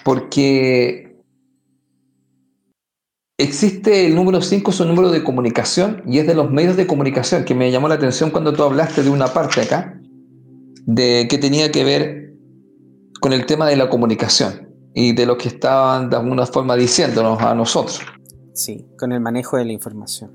[0.05, 1.05] porque
[3.41, 6.89] Existe el número 5, es un número de comunicación y es de los medios de
[6.89, 10.01] comunicación que me llamó la atención cuando tú hablaste de una parte acá,
[10.86, 12.34] de que tenía que ver
[13.20, 17.41] con el tema de la comunicación y de lo que estaban de alguna forma diciéndonos
[17.41, 18.01] a nosotros.
[18.55, 20.32] Sí, con el manejo de la información.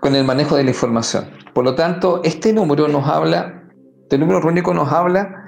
[0.00, 1.26] Con el manejo de la información.
[1.54, 3.68] Por lo tanto, este número nos habla,
[4.02, 5.41] este número rúnico nos habla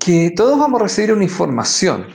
[0.00, 2.06] que todos vamos a recibir una información.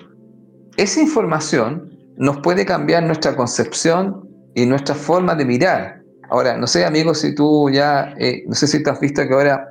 [0.75, 6.01] Esa información nos puede cambiar nuestra concepción y nuestra forma de mirar.
[6.29, 9.33] Ahora, no sé, amigos, si tú ya, eh, no sé si te has visto que
[9.33, 9.69] ahora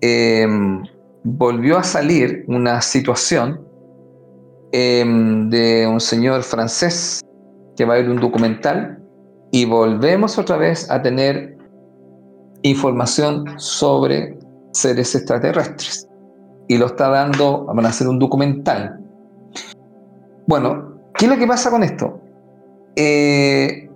[0.00, 0.82] em,
[1.24, 3.66] volvió a salir una situación
[4.70, 7.20] em, de un señor francés
[7.76, 9.02] que va a ver un documental
[9.50, 11.58] y volvemos otra vez a tener
[12.62, 14.38] información sobre
[14.72, 16.06] seres extraterrestres.
[16.68, 19.00] Y lo está dando, van a hacer un documental.
[20.46, 20.92] Bueno,
[21.22, 22.20] ¿Qué es lo que pasa con esto?
[22.96, 23.88] Eh,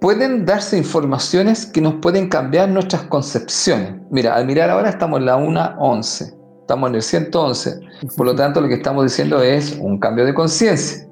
[0.00, 3.94] pueden darse informaciones que nos pueden cambiar nuestras concepciones.
[4.10, 7.80] Mira, al mirar ahora estamos en la 1.11, estamos en el 111,
[8.16, 11.06] por lo tanto lo que estamos diciendo es un cambio de conciencia.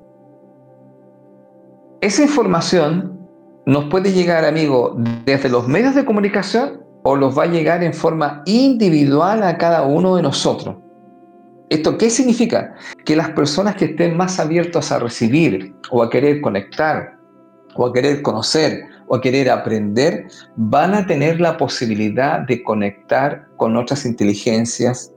[2.00, 3.18] Esa información
[3.66, 7.94] nos puede llegar, amigo, desde los medios de comunicación o los va a llegar en
[7.94, 10.76] forma individual a cada uno de nosotros.
[11.68, 12.74] ¿Esto qué significa?
[13.04, 17.16] Que las personas que estén más abiertas a recibir o a querer conectar
[17.74, 23.46] o a querer conocer o a querer aprender, van a tener la posibilidad de conectar
[23.56, 25.12] con otras inteligencias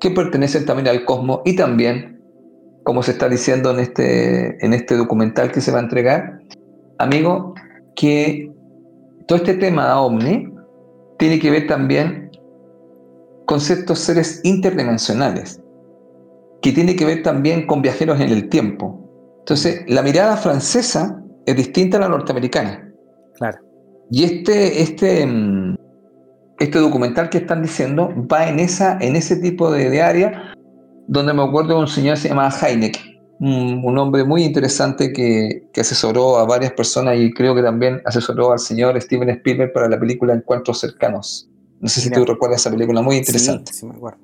[0.00, 2.20] que pertenecen también al cosmos y también,
[2.84, 6.40] como se está diciendo en este, en este documental que se va a entregar,
[6.98, 7.54] amigo,
[7.94, 8.50] que
[9.26, 10.57] todo este tema OVNI
[11.18, 12.30] tiene que ver también
[13.46, 15.60] con ciertos seres interdimensionales,
[16.62, 19.04] que tiene que ver también con viajeros en el tiempo.
[19.40, 22.92] Entonces, la mirada francesa es distinta a la norteamericana.
[23.36, 23.58] Claro.
[24.10, 25.76] Y este, este, mm,
[26.58, 30.54] este documental que están diciendo va en, esa, en ese tipo de, área,
[31.06, 32.98] donde me acuerdo de un señor que se llamaba Heineck,
[33.40, 38.52] un, hombre muy interesante que, que, asesoró a varias personas y creo que también asesoró
[38.52, 41.48] al señor Steven Spielberg para la película Encuentros Cercanos.
[41.80, 43.72] No sé si tú recuerdas esa película, muy interesante.
[43.72, 44.18] Sí, sí me acuerdo.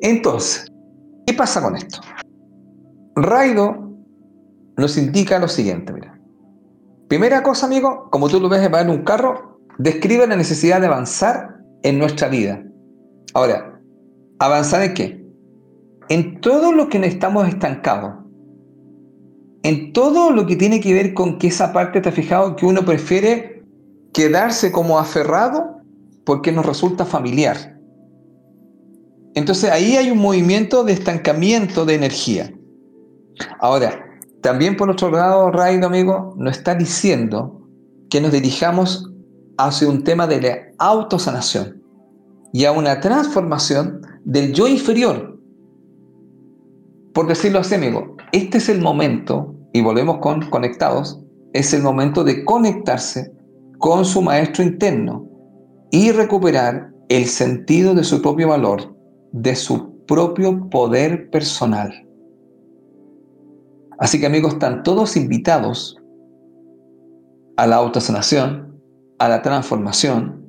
[0.00, 0.70] Entonces,
[1.26, 2.00] ¿qué pasa con esto?
[3.16, 3.92] Raido
[4.76, 6.18] nos indica lo siguiente, mira.
[7.08, 11.58] Primera cosa, amigo, como tú lo ves en un carro, describe la necesidad de avanzar
[11.82, 12.62] en nuestra vida.
[13.34, 13.80] Ahora,
[14.38, 15.21] ¿avanzar en qué?
[16.12, 18.16] En todo lo que estamos estancados.
[19.62, 22.54] En todo lo que tiene que ver con que esa parte, ¿te has fijado?
[22.54, 23.64] Que uno prefiere
[24.12, 25.78] quedarse como aferrado
[26.26, 27.78] porque nos resulta familiar.
[29.34, 32.52] Entonces ahí hay un movimiento de estancamiento de energía.
[33.58, 34.04] Ahora,
[34.42, 37.66] también por otro lado, Raido, amigo, nos está diciendo
[38.10, 39.10] que nos dirijamos
[39.56, 41.82] hacia un tema de la autosanación
[42.52, 45.31] y a una transformación del yo inferior.
[47.14, 51.20] Por decirlo así, amigo, este es el momento, y volvemos con conectados,
[51.52, 53.32] es el momento de conectarse
[53.78, 55.28] con su maestro interno,
[55.90, 58.96] y recuperar el sentido de su propio valor,
[59.32, 61.92] de su propio poder personal.
[63.98, 65.98] Así que amigos, están todos invitados
[67.58, 68.80] a la autosanación,
[69.18, 70.46] a la transformación,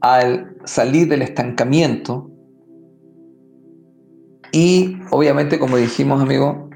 [0.00, 2.31] al salir del estancamiento
[4.52, 6.68] y obviamente, como dijimos, amigo,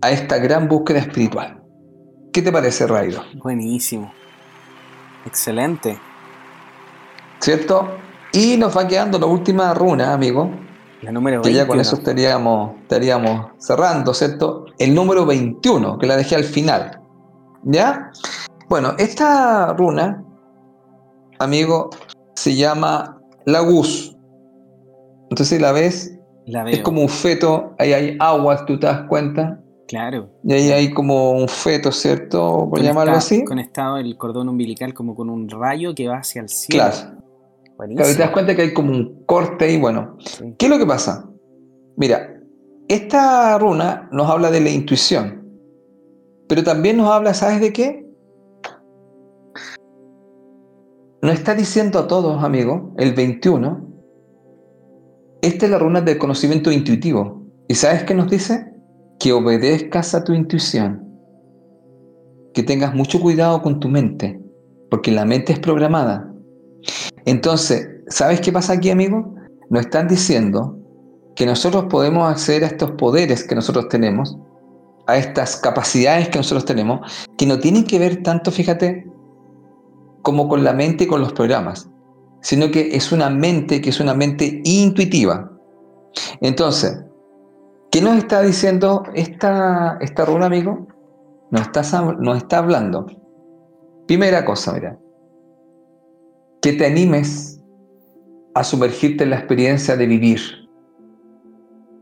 [0.00, 1.62] a esta gran búsqueda espiritual.
[2.32, 3.22] ¿Qué te parece, Rairo?
[3.42, 4.12] Buenísimo.
[5.26, 5.98] Excelente.
[7.40, 7.88] ¿Cierto?
[8.32, 10.50] Y nos va quedando la última runa, amigo.
[11.02, 11.42] La número 21.
[11.42, 14.66] Que ya con eso estaríamos, estaríamos cerrando, ¿cierto?
[14.78, 17.00] El número 21, que la dejé al final.
[17.64, 18.10] ¿Ya?
[18.68, 20.24] Bueno, esta runa,
[21.38, 21.90] amigo,
[22.34, 24.16] se llama Lagus.
[25.30, 26.17] Entonces la ves,
[26.48, 26.74] La veo.
[26.74, 29.60] es como un feto, ahí hay agua, tú te das cuenta.
[29.86, 30.30] Claro.
[30.44, 32.68] Y ahí hay como un feto, ¿cierto?
[32.70, 33.44] Por llamarlo así.
[33.44, 36.84] Conectado el cordón umbilical como con un rayo que va hacia el cielo.
[36.84, 37.18] Claro.
[37.76, 37.96] Buenísimo.
[37.96, 40.16] Claro, y te das cuenta que hay como un corte ahí, bueno.
[40.24, 40.54] Sí.
[40.58, 41.28] ¿Qué es lo que pasa?
[41.96, 42.38] Mira,
[42.88, 45.46] esta runa nos habla de la intuición,
[46.48, 48.06] pero también nos habla, ¿sabes de qué?
[51.20, 53.87] Nos está diciendo a todos, amigos, el 21,
[55.42, 57.42] esta es la runa del conocimiento intuitivo.
[57.68, 58.72] ¿Y sabes qué nos dice?
[59.20, 61.06] Que obedezcas a tu intuición,
[62.54, 64.40] que tengas mucho cuidado con tu mente,
[64.90, 66.32] porque la mente es programada.
[67.24, 69.34] Entonces, ¿sabes qué pasa aquí, amigo?
[69.70, 70.76] Nos están diciendo
[71.36, 74.36] que nosotros podemos acceder a estos poderes que nosotros tenemos,
[75.06, 79.06] a estas capacidades que nosotros tenemos, que no tienen que ver tanto, fíjate,
[80.22, 81.88] como con la mente y con los programas,
[82.40, 85.50] sino que es una mente que es una mente intuitiva.
[86.40, 87.04] Entonces,
[87.90, 90.86] ¿qué nos está diciendo esta, esta runa, amigo?
[91.50, 93.06] Nos está, nos está hablando.
[94.06, 94.98] Primera cosa, mira,
[96.62, 97.60] que te animes
[98.54, 100.40] a sumergirte en la experiencia de vivir.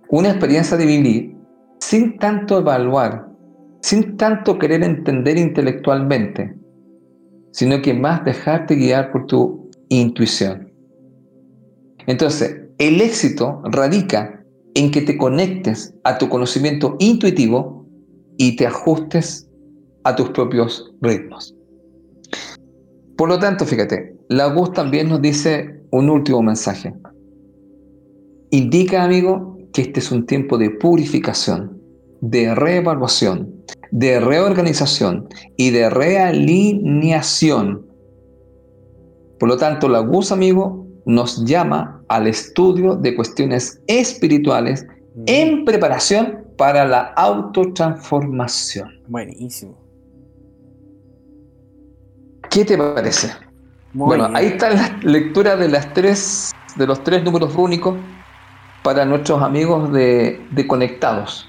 [0.09, 1.37] Una experiencia de vivir
[1.81, 3.29] sin tanto evaluar,
[3.81, 6.57] sin tanto querer entender intelectualmente,
[7.53, 10.73] sino que más dejarte guiar por tu intuición.
[12.07, 17.87] Entonces, el éxito radica en que te conectes a tu conocimiento intuitivo
[18.37, 19.49] y te ajustes
[20.05, 21.55] a tus propios ritmos.
[23.17, 26.95] Por lo tanto, fíjate, la Gus también nos dice un último mensaje.
[28.51, 31.81] Indica, amigo, que este es un tiempo de purificación,
[32.21, 33.55] de reevaluación,
[33.91, 37.86] de reorganización y de realineación.
[39.39, 45.23] Por lo tanto, la Gus, amigo, nos llama al estudio de cuestiones espirituales Mm.
[45.27, 49.01] en preparación para la autotransformación.
[49.09, 49.75] Buenísimo.
[52.51, 53.33] ¿Qué te parece?
[53.95, 54.37] Muy bueno, bien.
[54.37, 57.97] ahí está la lectura de las tres, de los tres números rúnicos
[58.83, 61.49] para nuestros amigos de, de Conectados.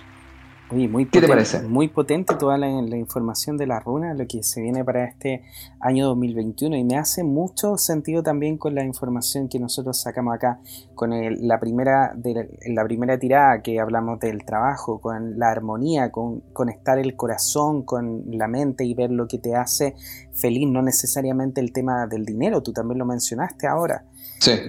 [0.69, 1.61] Oye, muy ¿Qué te potente, parece?
[1.61, 5.43] Muy potente toda la, la información de la runa, lo que se viene para este
[5.79, 10.59] año 2021 y me hace mucho sentido también con la información que nosotros sacamos acá,
[10.93, 15.51] con el- la, primera, de la, la primera tirada que hablamos del trabajo, con la
[15.51, 19.95] armonía, con conectar el corazón con la mente y ver lo que te hace
[20.33, 24.03] feliz, no necesariamente el tema del dinero, tú también lo mencionaste ahora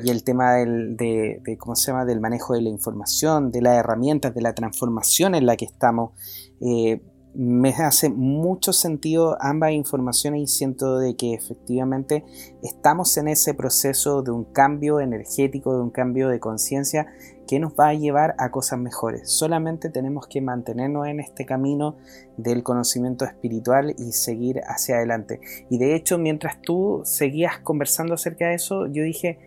[0.03, 2.05] Y el tema del, de, de, ¿cómo se llama?
[2.05, 6.13] del manejo de la información, de las herramientas, de la transformación en la que estamos.
[6.61, 7.01] eh,
[7.35, 12.25] me hace mucho sentido ambas informaciones y siento de que efectivamente
[12.63, 17.07] estamos en ese proceso de un cambio energético, de un cambio de conciencia
[17.47, 19.31] que nos va a llevar a cosas mejores.
[19.31, 21.97] Solamente tenemos que mantenernos en este camino
[22.37, 25.41] del conocimiento espiritual y seguir hacia adelante.
[25.71, 29.39] Y de hecho, mientras tú seguías conversando acerca de eso, yo dije,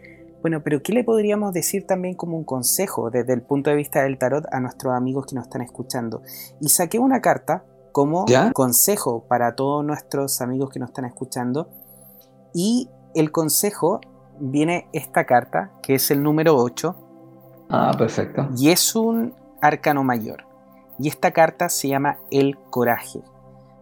[0.41, 4.03] bueno, pero ¿qué le podríamos decir también como un consejo desde el punto de vista
[4.03, 6.21] del tarot a nuestros amigos que nos están escuchando?
[6.59, 8.51] Y saqué una carta como ¿Ya?
[8.51, 11.69] consejo para todos nuestros amigos que nos están escuchando.
[12.53, 14.01] Y el consejo
[14.39, 16.95] viene esta carta, que es el número 8,
[17.69, 18.49] ah, perfecto.
[18.57, 20.45] y es un arcano mayor.
[20.97, 23.21] Y esta carta se llama el coraje.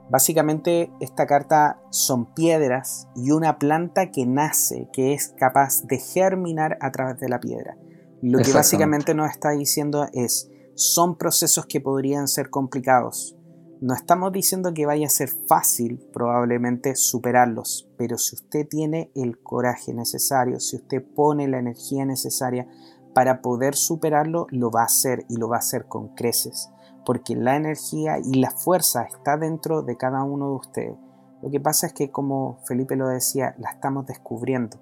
[0.10, 6.78] Básicamente esta carta son piedras y una planta que nace, que es capaz de germinar
[6.82, 7.78] a través de la piedra.
[8.22, 13.38] Lo que básicamente nos está diciendo es, son procesos que podrían ser complicados.
[13.82, 19.41] No estamos diciendo que vaya a ser fácil probablemente superarlos, pero si usted tiene el
[19.41, 22.68] coraje necesario, si usted pone la energía necesaria
[23.14, 26.70] para poder superarlo, lo va a hacer y lo va a hacer con creces,
[27.06, 30.97] porque la energía y la fuerza está dentro de cada uno de ustedes.
[31.41, 34.78] Lo que pasa es que, como Felipe lo decía, la estamos descubriendo.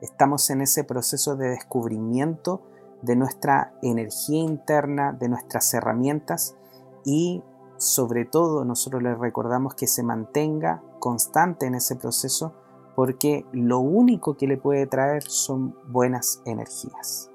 [0.00, 2.62] Estamos en ese proceso de descubrimiento
[3.02, 6.56] de nuestra energía interna, de nuestras herramientas
[7.04, 7.42] y
[7.76, 12.54] sobre todo nosotros les recordamos que se mantenga constante en ese proceso
[12.94, 17.30] porque lo único que le puede traer son buenas energías.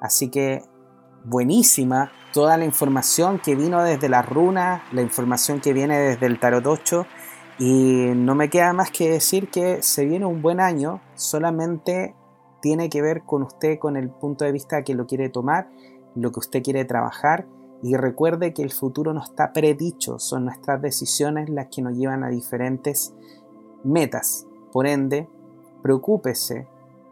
[0.00, 0.62] Así que
[1.24, 6.38] buenísima toda la información que vino desde las runas, la información que viene desde el
[6.38, 7.06] tarot 8
[7.58, 12.14] y no me queda más que decir que se viene un buen año, solamente
[12.62, 15.68] tiene que ver con usted, con el punto de vista que lo quiere tomar,
[16.14, 17.46] lo que usted quiere trabajar
[17.82, 22.24] y recuerde que el futuro no está predicho, son nuestras decisiones las que nos llevan
[22.24, 23.14] a diferentes
[23.84, 24.46] metas.
[24.72, 25.28] Por ende,
[25.82, 26.68] preocúpese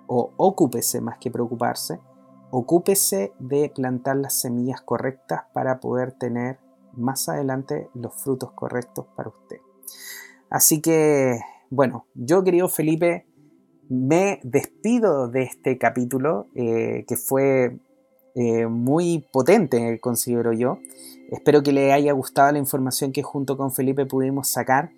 [0.07, 2.01] o ocúpese más que preocuparse,
[2.51, 6.59] ocúpese de plantar las semillas correctas para poder tener
[6.93, 9.59] más adelante los frutos correctos para usted.
[10.51, 11.41] Así que,
[11.71, 13.27] bueno, yo querido Felipe,
[13.89, 17.79] me despido de este capítulo eh, que fue
[18.35, 20.79] eh, muy potente, considero yo.
[21.31, 24.91] Espero que le haya gustado la información que junto con Felipe pudimos sacar.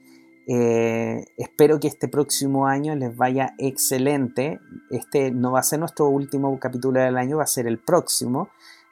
[0.52, 4.58] Eh, espero que este próximo año les vaya excelente.
[4.90, 8.48] Este no va a ser nuestro último capítulo del año, va a ser el próximo,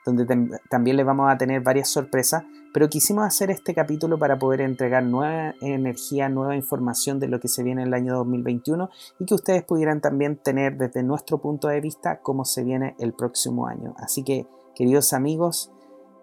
[0.06, 0.24] donde
[0.70, 2.44] también les vamos a tener varias sorpresas.
[2.72, 7.48] Pero quisimos hacer este capítulo para poder entregar nueva energía, nueva información de lo que
[7.48, 8.88] se viene en el año 2021
[9.18, 13.14] y que ustedes pudieran también tener desde nuestro punto de vista cómo se viene el
[13.14, 13.96] próximo año.
[13.98, 14.46] Así que,
[14.76, 15.72] queridos amigos,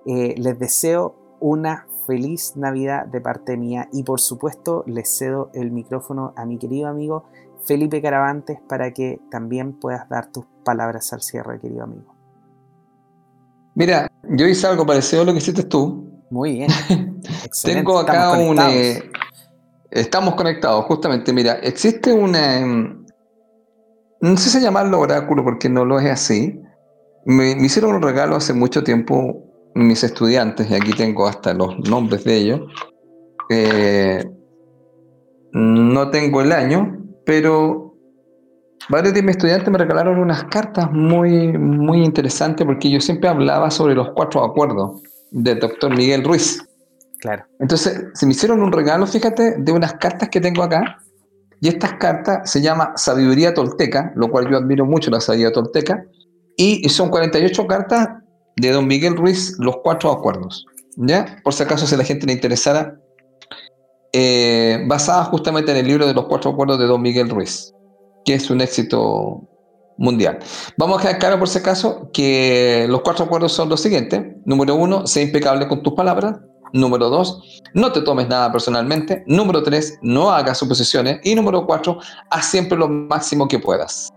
[0.06, 5.72] eh, les deseo una feliz Navidad de parte mía y por supuesto les cedo el
[5.72, 7.26] micrófono a mi querido amigo
[7.66, 12.16] Felipe Caravantes para que también puedas dar tus palabras al cierre, querido amigo.
[13.74, 16.24] Mira, yo hice algo parecido a lo que hiciste tú.
[16.30, 16.70] Muy bien.
[17.64, 18.58] Tengo acá un...
[18.60, 19.04] Eh,
[19.92, 21.34] estamos conectados, justamente.
[21.34, 22.60] Mira, existe una...
[22.60, 23.06] Em,
[24.22, 26.60] no sé si llamarlo oráculo porque no lo es así.
[27.26, 29.45] Me, hicieron un regalo hace mucho tiempo
[29.76, 32.62] mis estudiantes, y aquí tengo hasta los nombres de ellos.
[33.50, 34.26] Eh,
[35.52, 37.94] no tengo el año, pero
[38.90, 43.70] varios de mis estudiantes me regalaron unas cartas muy, muy interesantes porque yo siempre hablaba
[43.70, 45.02] sobre los cuatro acuerdos
[45.32, 46.66] del doctor Miguel Ruiz.
[47.20, 47.46] Claro.
[47.60, 51.00] Entonces, se me hicieron un regalo, fíjate, de unas cartas que tengo acá.
[51.60, 56.06] Y estas cartas se llama Sabiduría Tolteca, lo cual yo admiro mucho la sabiduría tolteca.
[56.58, 58.10] Y son 48 cartas
[58.56, 60.66] de don Miguel Ruiz, los cuatro acuerdos.
[60.98, 61.42] ¿Ya?
[61.44, 62.98] Por si acaso, si la gente le interesara,
[64.14, 67.74] eh, basada justamente en el libro de los cuatro acuerdos de don Miguel Ruiz,
[68.24, 69.42] que es un éxito
[69.98, 70.40] mundial.
[70.78, 74.24] Vamos a dejar claro, por si acaso, que los cuatro acuerdos son los siguientes.
[74.46, 76.40] Número uno, sé impecable con tus palabras.
[76.74, 79.24] Número dos, no te tomes nada personalmente.
[79.28, 81.20] Número tres, no hagas suposiciones.
[81.24, 82.00] Y número cuatro,
[82.30, 84.10] haz siempre lo máximo que puedas.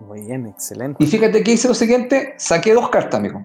[0.00, 1.02] Muy bien, excelente.
[1.02, 3.42] Y fíjate que hice lo siguiente, saqué dos cartas, amigo.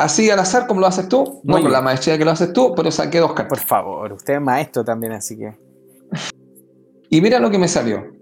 [0.00, 2.72] Así al azar, como lo haces tú, no con la maestría que lo haces tú,
[2.74, 3.58] pero saqué dos cartas.
[3.58, 5.52] Por favor, usted es maestro también, así que.
[7.10, 8.20] Y mira lo que me salió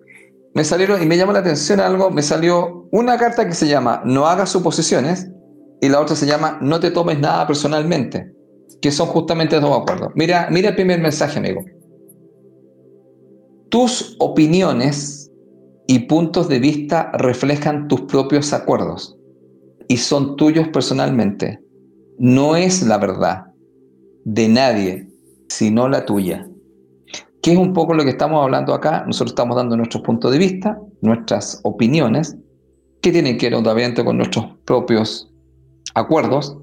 [0.58, 4.02] me salieron, y me llamó la atención algo, me salió una carta que se llama
[4.04, 5.30] No hagas suposiciones
[5.80, 8.32] y la otra se llama No te tomes nada personalmente,
[8.82, 10.10] que son justamente dos acuerdos.
[10.16, 11.64] Mira, mira el primer mensaje, amigo.
[13.68, 15.30] Tus opiniones
[15.86, 19.16] y puntos de vista reflejan tus propios acuerdos
[19.86, 21.60] y son tuyos personalmente.
[22.18, 23.46] No es la verdad
[24.24, 25.08] de nadie,
[25.48, 26.48] sino la tuya.
[27.42, 29.04] ¿Qué es un poco lo que estamos hablando acá?
[29.06, 32.36] Nosotros estamos dando nuestros puntos de vista, nuestras opiniones,
[33.00, 35.32] que tienen que ver obviamente con nuestros propios
[35.94, 36.58] acuerdos,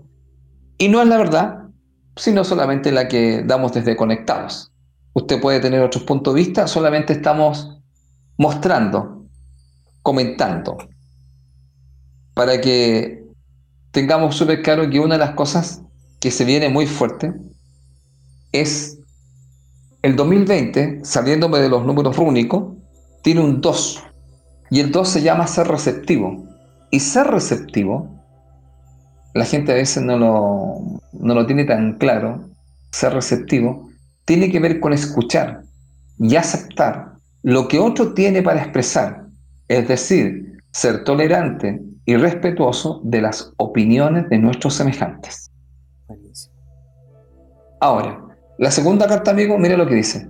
[0.77, 1.69] y no es la verdad,
[2.17, 4.73] sino solamente la que damos desde conectados.
[5.13, 7.81] Usted puede tener otros puntos de vista, solamente estamos
[8.37, 9.25] mostrando,
[10.01, 10.77] comentando,
[12.33, 13.24] para que
[13.95, 15.81] tengamos súper claro que una de las cosas
[16.19, 17.33] que se viene muy fuerte
[18.51, 18.99] es
[20.01, 22.75] el 2020, saliéndome de los números rúnicos,
[23.23, 24.03] tiene un 2.
[24.69, 26.43] Y el 2 se llama ser receptivo.
[26.91, 28.21] Y ser receptivo,
[29.33, 32.49] la gente a veces no lo, no lo tiene tan claro,
[32.91, 33.89] ser receptivo,
[34.25, 35.61] tiene que ver con escuchar
[36.19, 39.25] y aceptar lo que otro tiene para expresar.
[39.69, 45.51] Es decir, ser tolerante y respetuoso de las opiniones de nuestros semejantes.
[47.81, 48.25] Ahora,
[48.57, 50.29] la segunda carta, amigo, mire lo que dice.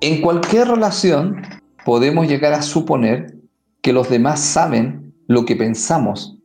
[0.00, 1.42] En cualquier relación
[1.84, 3.36] podemos llegar a suponer
[3.82, 6.38] que los demás saben lo que pensamos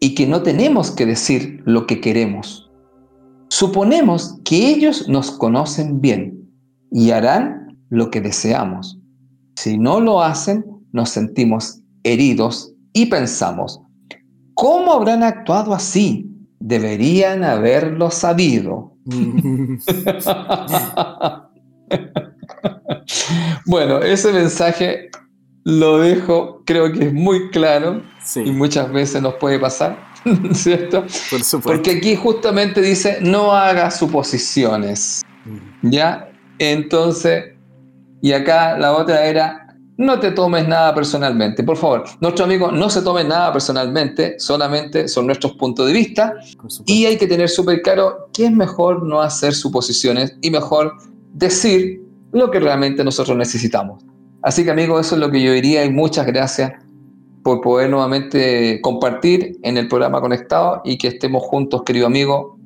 [0.00, 2.70] y que no tenemos que decir lo que queremos.
[3.48, 6.50] Suponemos que ellos nos conocen bien
[6.90, 8.98] y harán lo que deseamos.
[9.56, 13.80] Si no lo hacen, nos sentimos heridos y pensamos,
[14.54, 16.28] ¿cómo habrán actuado así?
[16.58, 18.96] Deberían haberlo sabido.
[23.66, 25.10] bueno, ese mensaje
[25.64, 28.02] lo dejo, creo que es muy claro
[28.36, 29.98] y muchas veces nos puede pasar,
[30.52, 31.02] ¿cierto?
[31.30, 31.60] Por supuesto.
[31.62, 35.90] Porque aquí justamente dice, no haga suposiciones, mm.
[35.90, 36.28] ¿ya?
[36.58, 37.52] Entonces,
[38.20, 39.61] y acá la otra era,
[39.96, 41.62] no te tomes nada personalmente.
[41.62, 46.34] Por favor, nuestro amigo no se tome nada personalmente, solamente son nuestros puntos de vista
[46.86, 50.94] y hay que tener súper claro que es mejor no hacer suposiciones y mejor
[51.34, 54.02] decir lo que realmente nosotros necesitamos.
[54.42, 56.72] Así que amigos, eso es lo que yo diría y muchas gracias
[57.44, 62.58] por poder nuevamente compartir en el programa Conectado y que estemos juntos, querido amigo,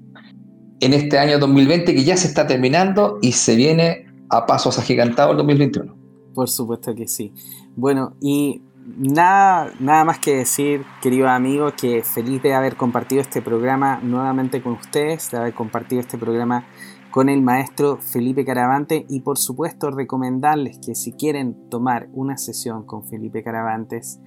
[0.81, 5.33] en este año 2020 que ya se está terminando y se viene a pasos agigantados
[5.33, 5.96] el 2021.
[6.37, 7.33] Por supuesto que sí.
[7.77, 8.61] Bueno, y
[8.99, 14.63] nada, nada más que decir, querido amigo, que feliz de haber compartido este programa nuevamente
[14.63, 16.67] con ustedes, de haber compartido este programa
[17.11, 22.85] con el maestro Felipe Caravante y por supuesto recomendarles que si quieren tomar una sesión
[22.85, 24.21] con Felipe Caravantes,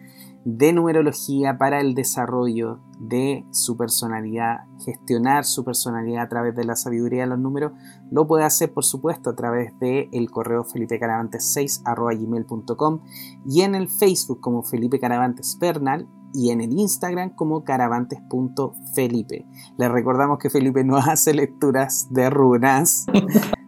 [0.46, 6.76] de numerología para el desarrollo de su personalidad, gestionar su personalidad a través de la
[6.76, 7.74] sabiduría de los números,
[8.12, 11.82] lo puede hacer por supuesto a través del el correo felipecaravantes6
[13.46, 19.46] y en el Facebook como Felipe Caravantes Bernal y en el Instagram como caravantes.felipe.
[19.78, 23.06] Les recordamos que Felipe no hace lecturas de runas.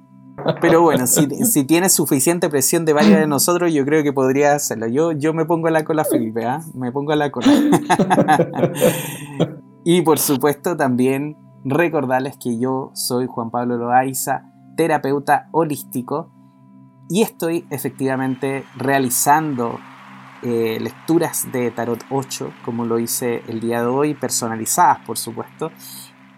[0.61, 4.53] Pero bueno, si, si tienes suficiente presión de varios de nosotros, yo creo que podría
[4.53, 4.87] hacerlo.
[4.87, 6.61] Yo, yo me pongo a la cola, Felipe, ¿ah?
[6.73, 7.47] Me pongo a la cola.
[9.83, 14.43] y por supuesto también recordarles que yo soy Juan Pablo Loaiza,
[14.75, 16.31] terapeuta holístico,
[17.09, 19.77] y estoy efectivamente realizando
[20.43, 25.71] eh, lecturas de Tarot 8, como lo hice el día de hoy, personalizadas por supuesto,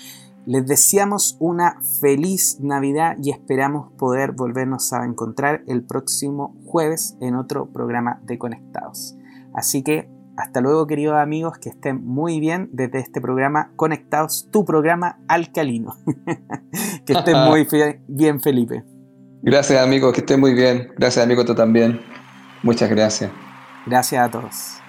[0.47, 7.34] Les deseamos una feliz Navidad y esperamos poder volvernos a encontrar el próximo jueves en
[7.34, 9.16] otro programa de Conectados.
[9.55, 14.64] Así que hasta luego queridos amigos, que estén muy bien desde este programa Conectados, tu
[14.64, 15.97] programa alcalino.
[17.07, 17.66] que estén muy
[18.09, 18.84] bien Felipe.
[19.42, 20.88] Gracias amigos, que estén muy bien.
[20.97, 22.01] Gracias amigo tú también.
[22.62, 23.30] Muchas gracias.
[23.86, 24.84] Gracias a todos.